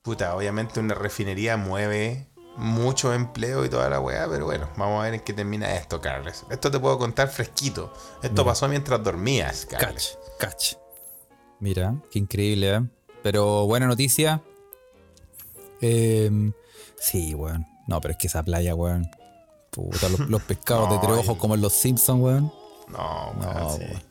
[0.03, 2.27] puta, obviamente una refinería mueve
[2.57, 4.27] mucho empleo y toda la weá.
[4.29, 6.45] Pero bueno, vamos a ver en qué termina esto, Carles.
[6.51, 7.93] Esto te puedo contar fresquito.
[8.23, 10.19] Esto pasó mientras dormías, Catch, Carles.
[10.39, 10.75] catch.
[11.61, 12.83] Mira, qué increíble, ¿eh?
[13.23, 14.43] Pero buena noticia.
[15.81, 16.53] Em,
[16.99, 17.67] sí, weón.
[17.87, 19.09] No, pero es que esa playa, weón.
[19.71, 22.53] Puta, los, los pescados de tres ojos como en los Simpsons, weón.
[22.89, 23.81] No, No, sí.
[23.83, 24.03] weón.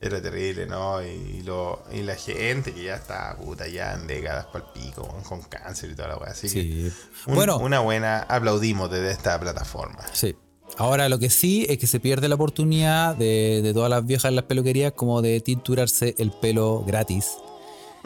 [0.00, 1.02] Era terrible, ¿no?
[1.02, 5.08] Y, lo, y la gente que ya está, puta, ya en décadas para el pico,
[5.08, 6.30] con, con cáncer y toda la weá.
[6.32, 6.62] Así Sí.
[6.62, 6.92] que
[7.30, 7.56] un- Bueno.
[7.58, 10.00] una buena aplaudimos desde esta plataforma.
[10.12, 10.36] Sí.
[10.78, 14.28] Ahora lo que sí es que se pierde la oportunidad de, de todas las viejas
[14.28, 17.30] en las peluquerías como de tinturarse el pelo gratis.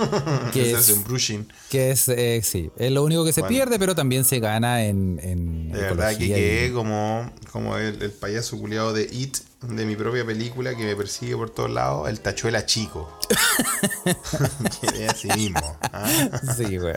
[0.52, 1.46] que es, es un brushing.
[1.70, 3.54] que es eh, sí, es lo único que se Bueno.
[3.56, 8.00] pierde, pero también se gana en, en De verdad que y- quedé como, como el,
[8.02, 12.08] el payaso culiado de It, de mi propia película, que me persigue por todos lados,
[12.08, 13.10] el tachuela chico.
[14.80, 15.76] Quedé así mismo.
[15.92, 16.08] ¿ah?
[16.56, 16.94] Sí, güey.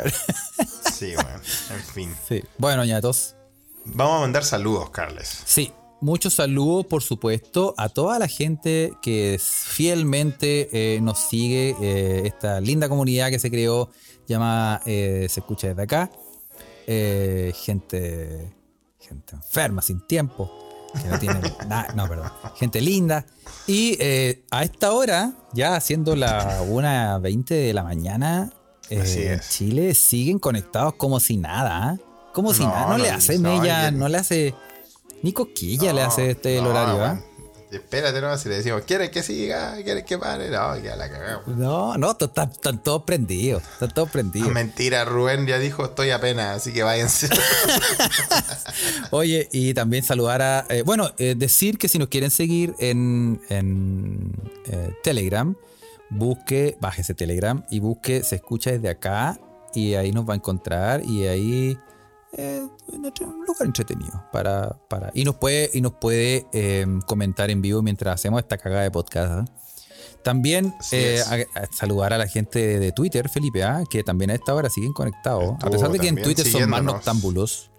[0.94, 1.30] Sí, bueno,
[1.72, 2.16] en fin.
[2.28, 2.44] Sí.
[2.58, 3.36] Bueno, ñatos.
[3.86, 5.42] Vamos a mandar saludos, Carles.
[5.46, 5.74] Sí,
[6.04, 12.60] muchos saludos, por supuesto, a toda la gente que fielmente eh, nos sigue, eh, esta
[12.62, 13.90] linda comunidad que se creó,
[14.28, 16.12] llamada eh, Se Escucha Desde Acá.
[17.56, 18.54] Gente,
[19.00, 20.52] gente enferma, sin tiempo,
[21.02, 23.26] que no tiene nada, no, perdón, gente linda.
[23.68, 23.98] Y
[24.52, 28.52] a esta hora, ya siendo la 1.20 de la mañana,
[28.90, 29.40] en.
[29.50, 31.98] Chile siguen conectados como si nada, ¿ah?
[32.34, 34.56] Como si No, nada, no, le no, hace no, mella, y el- no le hace.
[35.24, 37.14] Ni cosquilla le hace este el No, horario, ¿ah?
[37.20, 37.34] bueno.
[37.72, 39.76] Espérate, no, si le decimos, ¿quieres que siga?
[39.84, 40.52] ¿Quieres que pare?
[40.52, 41.48] No, ya la cagamos.
[41.48, 43.64] No, no, están están todos prendidos.
[43.64, 44.52] Están todos prendidos.
[44.52, 47.30] Mentira, Rubén ya dijo, estoy apenas, así que váyanse.
[49.12, 50.66] Oye, y también saludar a.
[50.70, 54.32] eh, bueno, eh, decir que si nos quieren seguir en, en
[54.68, 55.56] eh, Telegram,
[56.12, 59.40] busque, bájese Telegram y busque Se escucha desde acá
[59.74, 61.80] y ahí nos va a encontrar y ahí.
[62.34, 67.62] Eh, un lugar entretenido para, para y nos puede y nos puede eh, comentar en
[67.62, 69.46] vivo mientras hacemos esta cagada de podcast ¿ah?
[70.24, 71.28] también eh, es.
[71.28, 73.84] a- a saludar a la gente de, de Twitter Felipe ¿ah?
[73.90, 76.84] que también a esta hora siguen conectados a pesar de que en Twitter son más
[76.84, 77.70] noctámbulos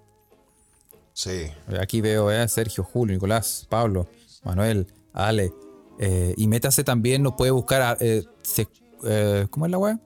[1.17, 1.47] Sí.
[1.81, 4.09] Aquí veo eh, Sergio, Julio, Nicolás, Pablo,
[4.43, 5.53] Manuel, Ale.
[6.01, 8.67] eh, y métase también, nos puede buscar a, eh, se-
[9.05, 9.97] eh, ¿Cómo es la web?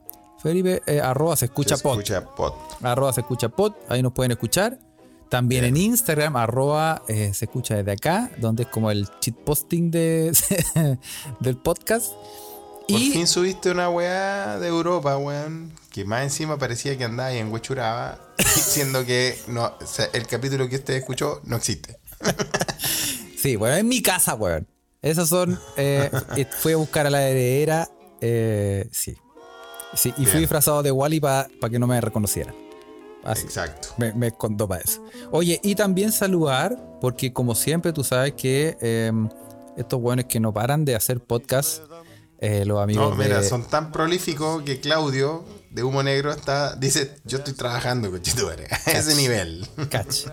[0.42, 2.52] Felipe, eh, arroba se escucha Se escucha pod.
[2.82, 4.78] Arroba se escucha pod, ahí nos pueden escuchar.
[5.28, 9.90] También en Instagram, arroba eh, se escucha desde acá, donde es como el cheat posting
[9.90, 10.32] de,
[11.40, 12.12] del podcast.
[12.88, 15.72] Por Y fin subiste una weá de Europa, weón.
[15.90, 20.26] Que más encima parecía que andaba ahí en Huechuraba, diciendo que no, o sea, el
[20.26, 21.98] capítulo que usted escuchó no existe.
[23.36, 24.66] Sí, bueno, en mi casa, weón.
[25.00, 25.60] Esas son.
[25.76, 26.10] Eh,
[26.58, 27.88] fui a buscar a la heredera.
[28.20, 29.14] eh, sí.
[29.94, 32.54] Sí, y fui disfrazado de Wally para que no me reconocieran.
[33.24, 33.44] Así.
[33.44, 33.88] Exacto.
[33.96, 35.04] Me, me contó para eso.
[35.32, 39.12] Oye, y también saludar, porque como siempre tú sabes que eh,
[39.76, 41.82] estos weones que no paran de hacer podcast,
[42.40, 46.76] eh, los amigos No, mira, de- son tan prolíficos que Claudio de Humo Negro está,
[46.76, 48.20] dice, yo estoy trabajando con
[48.86, 49.66] a ese nivel.
[49.90, 50.26] Cach.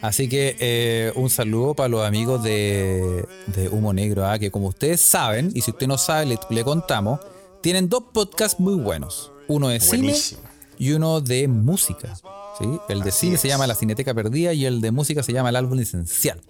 [0.00, 4.68] Así que eh, un saludo para los amigos de, de Humo Negro, ah, que como
[4.68, 7.18] ustedes saben, y si usted no sabe, le, le contamos,
[7.62, 9.32] tienen dos podcasts muy buenos.
[9.48, 10.14] Uno de cine
[10.78, 12.14] y uno de música.
[12.58, 12.64] ¿sí?
[12.88, 13.40] El de Así cine es.
[13.40, 16.40] se llama La Cineteca Perdida y el de música se llama El Álbum Esencial.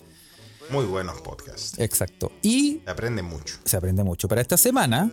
[0.70, 1.78] Muy buenos podcasts.
[1.78, 2.30] Exacto.
[2.42, 3.56] Y Se aprende mucho.
[3.64, 4.28] se aprende mucho.
[4.28, 5.10] Para esta semana,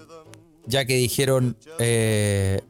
[0.66, 2.62] ya que dijeron, eh,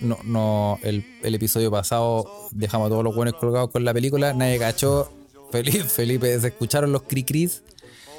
[0.00, 4.32] no, no, el, el episodio pasado dejamos a todos los buenos colgados con la película,
[4.32, 5.12] nadie cachó.
[5.52, 7.62] Felipe, Felipe, se escucharon los cri-cris.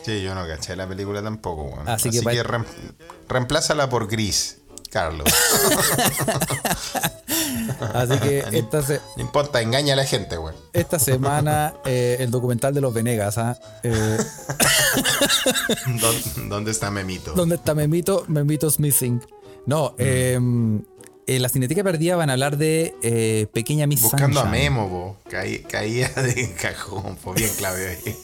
[0.08, 1.90] Sí, yo no caché la película tampoco, weón.
[1.90, 2.66] Así Así, que que, reem-
[3.28, 5.28] reemplázala por Gris, Carlos.
[7.94, 10.56] Así que esta, se- No importa, engaña a la gente, weón.
[10.72, 13.60] esta semana eh, el documental de los Venegas, ¿ah?
[13.84, 14.18] Eh,
[16.00, 17.34] ¿Dó- ¿Dónde está Memito?
[17.34, 18.24] ¿Dónde está Memito?
[18.30, 19.22] Memito's Missing.
[19.66, 24.46] No, eh, en la Cineteca Perdida van a hablar de eh, Pequeña Miss Buscando a.
[24.46, 25.18] Memo.
[25.30, 27.34] Caí- caía de cajón, po.
[27.34, 28.16] Bien, Claudio ahí.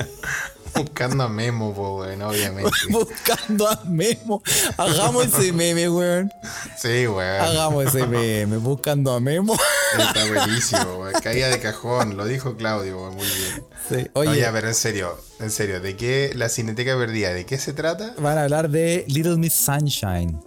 [0.75, 2.71] Buscando a Memo, po, weón, obviamente.
[2.89, 4.41] Buscando a Memo.
[4.77, 6.31] Hagamos ese meme, weón.
[6.77, 7.41] Sí, weón.
[7.41, 8.57] Hagamos ese meme.
[8.57, 9.55] Buscando a Memo.
[9.97, 11.13] Está buenísimo, weón.
[11.21, 13.63] Caía de cajón, lo dijo Claudio, weón, muy bien.
[13.89, 14.09] Sí.
[14.13, 17.33] Oye, Oye, pero en serio, en serio, ¿de qué la Cineteca Perdida?
[17.33, 18.13] ¿De qué se trata?
[18.17, 20.41] van a hablar de Little Miss Sunshine.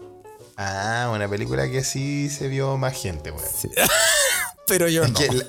[0.57, 3.45] Ah, una película que sí se vio más gente, weón.
[3.55, 3.69] Sí.
[4.67, 5.19] Pero yo no.
[5.21, 5.45] La-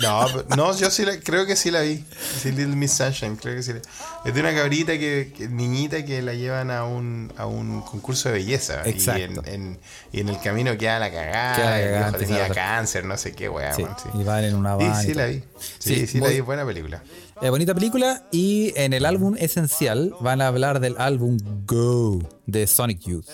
[0.00, 0.26] no,
[0.56, 2.02] no, yo sí la, creo que sí la vi.
[2.40, 3.80] Sí, Little Miss Sunshine, creo que sí la
[4.24, 8.30] Es de una cabrita que, que- niñita que la llevan a un, a un concurso
[8.30, 8.82] de belleza.
[8.86, 9.20] Exacto.
[9.46, 9.78] Y en, en-
[10.12, 11.54] y en el camino queda la cagada.
[11.56, 13.74] Queda la cagada, viejo empieza tenía a- cáncer, no sé qué, weá.
[13.74, 14.08] Sí, sí.
[14.18, 15.02] Y van en una Sí, van.
[15.02, 15.44] y sí la vi.
[15.58, 17.02] Sí, Sí, sí, la vi, buena película.
[17.42, 18.22] Eh, bonita película.
[18.30, 23.26] Y en el álbum esencial van a hablar del álbum Go de Sonic Youth.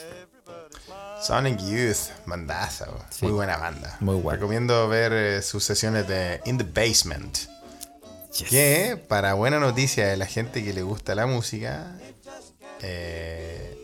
[1.23, 2.87] Sonic Youth, bandaza.
[3.11, 3.25] Sí.
[3.25, 3.97] muy buena banda.
[4.01, 4.37] Muy buena.
[4.39, 7.37] Recomiendo ver eh, sus sesiones de In the Basement.
[8.51, 11.97] Que, para buena noticia de la gente que le gusta la música,
[12.83, 13.77] eh,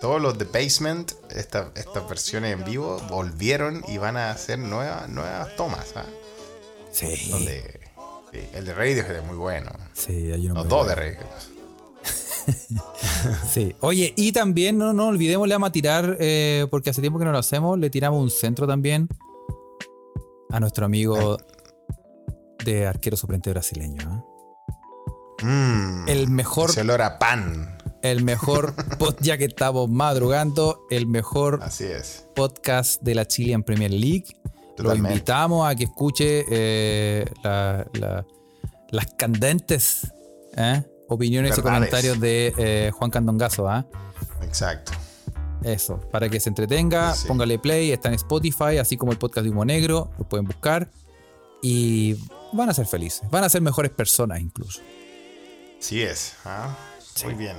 [0.00, 5.08] todos los The Basement, esta- estas versiones en vivo, volvieron y van a hacer nuevas,
[5.08, 5.92] nuevas tomas.
[5.96, 6.04] ¿ah?
[6.92, 7.28] Sí.
[7.30, 7.80] Donde,
[8.32, 9.72] sí, el de Radiohead es muy bueno.
[9.92, 10.94] Sí, hay uno Los dos de.
[10.94, 11.26] Radiohead.
[13.50, 13.74] Sí.
[13.80, 17.24] Oye, y también no, no olvidemos, le vamos a tirar, eh, porque hace tiempo que
[17.24, 19.08] no lo hacemos, le tiramos un centro también
[20.50, 21.38] a nuestro amigo
[22.64, 24.24] de arquero suplente brasileño.
[25.42, 25.44] ¿eh?
[25.44, 27.78] Mm, El mejor, Ese olor a pan.
[28.02, 32.26] el mejor, pod- ya que estamos madrugando, el mejor Así es.
[32.34, 34.26] podcast de la Chilean Premier League.
[34.78, 38.26] Lo invitamos a que escuche eh, la- la-
[38.90, 40.12] las candentes
[40.56, 40.82] ¿eh?
[41.08, 43.68] Opiniones y comentarios de eh, Juan Candongazo.
[43.68, 43.86] ¿ah?
[44.42, 44.92] Exacto.
[45.62, 47.26] Eso, para que se entretenga, Sí.
[47.26, 50.88] póngale play, está en Spotify, así como el podcast de Humo Negro, lo pueden buscar.
[51.62, 52.16] Y
[52.52, 54.80] van a ser felices, van a ser mejores personas incluso.
[55.80, 56.34] Sí es.
[56.44, 56.76] ¿ah?
[57.24, 57.56] Muy bien.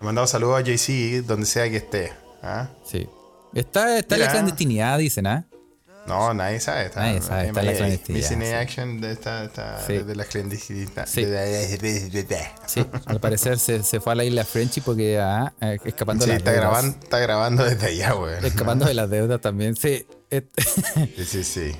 [0.00, 2.12] Le mandamos saludos a JC donde sea que esté.
[2.42, 2.68] ¿ah?
[2.84, 3.08] Sí.
[3.54, 5.46] Está, está en la clandestinidad, dicen, ¿ah?
[6.06, 6.86] No, nadie sabe.
[6.86, 8.54] Está, Nadie sabe, está la clandestinidad, Missing in sí.
[8.54, 9.98] Action está, está Sí.
[9.98, 11.06] de la clandestinidad.
[11.06, 11.26] Sí.
[12.66, 16.30] Sí, al parecer se, se fue a la isla Frenchy porque ah, eh, escapando Sí,
[16.30, 16.70] de las está deudas.
[16.70, 18.34] grabando, está grabando desde allá, güey.
[18.46, 19.74] Escapando de las deudas también.
[19.76, 20.06] Sí,
[21.26, 21.72] sí, sí.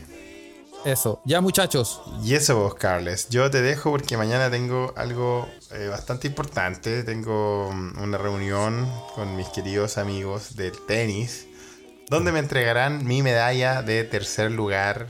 [0.84, 1.20] eso.
[1.24, 3.28] Ya muchachos, Y eso vos, Carles.
[3.28, 7.02] Yo te dejo porque mañana tengo algo eh, bastante importante.
[7.02, 11.46] Tengo mm, una reunión con mis queridos amigos del tenis,
[12.10, 15.06] donde me entregarán mi medalla de tercer lugar,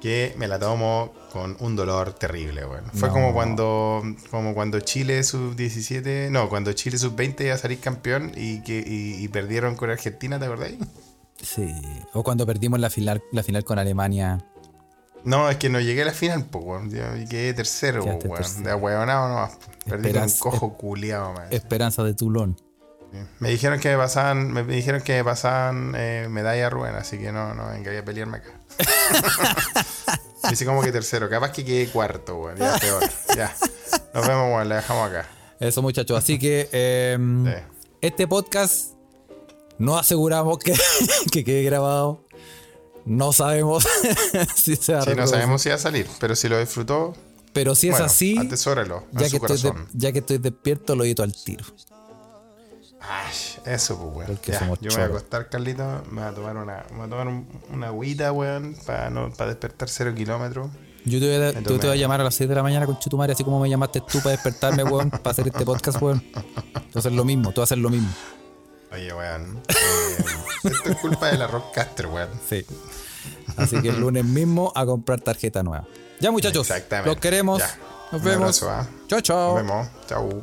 [0.00, 2.88] que me la tomo con un dolor terrible, bueno.
[2.94, 3.14] Fue No.
[3.14, 8.62] como cuando como cuando Chile sub-17, no, cuando Chile sub-20 iba a salir campeón y,
[8.62, 10.76] que, y, y perdieron con Argentina, ¿te acordáis?
[11.40, 11.72] sí.
[12.12, 14.44] O cuando perdimos la final, la final con Alemania.
[15.22, 16.90] No, es que no llegué a la final, pues, weón.
[16.90, 18.18] Yo quedé tercero, weón.
[18.64, 19.58] De ahueonado nomás.
[19.86, 21.46] Perdí un cojo culiado, man.
[21.50, 22.56] Esperanza de Tulón.
[23.40, 27.18] Me dijeron que me pasaban, me dijeron que me pasaban eh, medalla a Rubén, así
[27.18, 28.50] que no, no venga a pelearme acá.
[30.48, 32.56] Dice como que tercero, capaz que quedé cuarto, weón.
[32.56, 33.02] Ya peor.
[33.36, 33.54] Ya.
[34.14, 34.68] Nos vemos, weón.
[34.68, 35.28] La dejamos acá.
[35.58, 36.16] Eso muchachos.
[36.18, 37.52] Así que eh, Sí.
[38.00, 38.92] este podcast
[39.78, 40.74] no aseguramos que,
[41.32, 42.24] que quede grabado.
[43.04, 43.86] No sabemos
[44.56, 47.14] si se va a Sí, no sabemos si va a salir, pero si lo disfrutó,
[47.52, 50.94] Pero si es bueno, así, atesórelo en ya que, estoy de- ya que estoy despierto,
[50.94, 51.64] lo edito al tiro.
[53.02, 53.32] Ay,
[53.64, 54.26] eso, pues, weón.
[54.26, 56.02] Porque Ya, somos yo me voy a acostar, Carlito.
[56.10, 59.30] Me voy a tomar una, me voy a tomar un- una agüita, weón, para no,
[59.32, 60.70] para despertar cero kilómetros.
[61.06, 62.62] Yo te voy, a, yo te voy a Entonces- llamar a las 6 de la
[62.62, 66.00] mañana con Chutumare, así como me llamaste tú para despertarme, weón, para hacer este podcast,
[66.02, 66.22] weón.
[66.92, 68.08] Tú hacer lo mismo, tú vas a hacer lo mismo.
[68.92, 69.62] Oye, weón.
[69.68, 70.24] eh,
[70.64, 72.28] esto es culpa de la Rockcaster, weón.
[72.48, 72.66] Sí.
[73.56, 75.86] Así que el lunes mismo a comprar tarjeta nueva.
[76.20, 76.68] Ya, muchachos.
[76.68, 77.08] Exactamente.
[77.10, 77.60] Los queremos.
[77.60, 77.78] Ya.
[78.12, 78.62] Nos vemos.
[78.62, 78.86] abrazo, ¿ah?
[79.08, 79.54] Chao, chao.
[79.54, 79.88] Nos vemos.
[80.06, 80.42] Chau.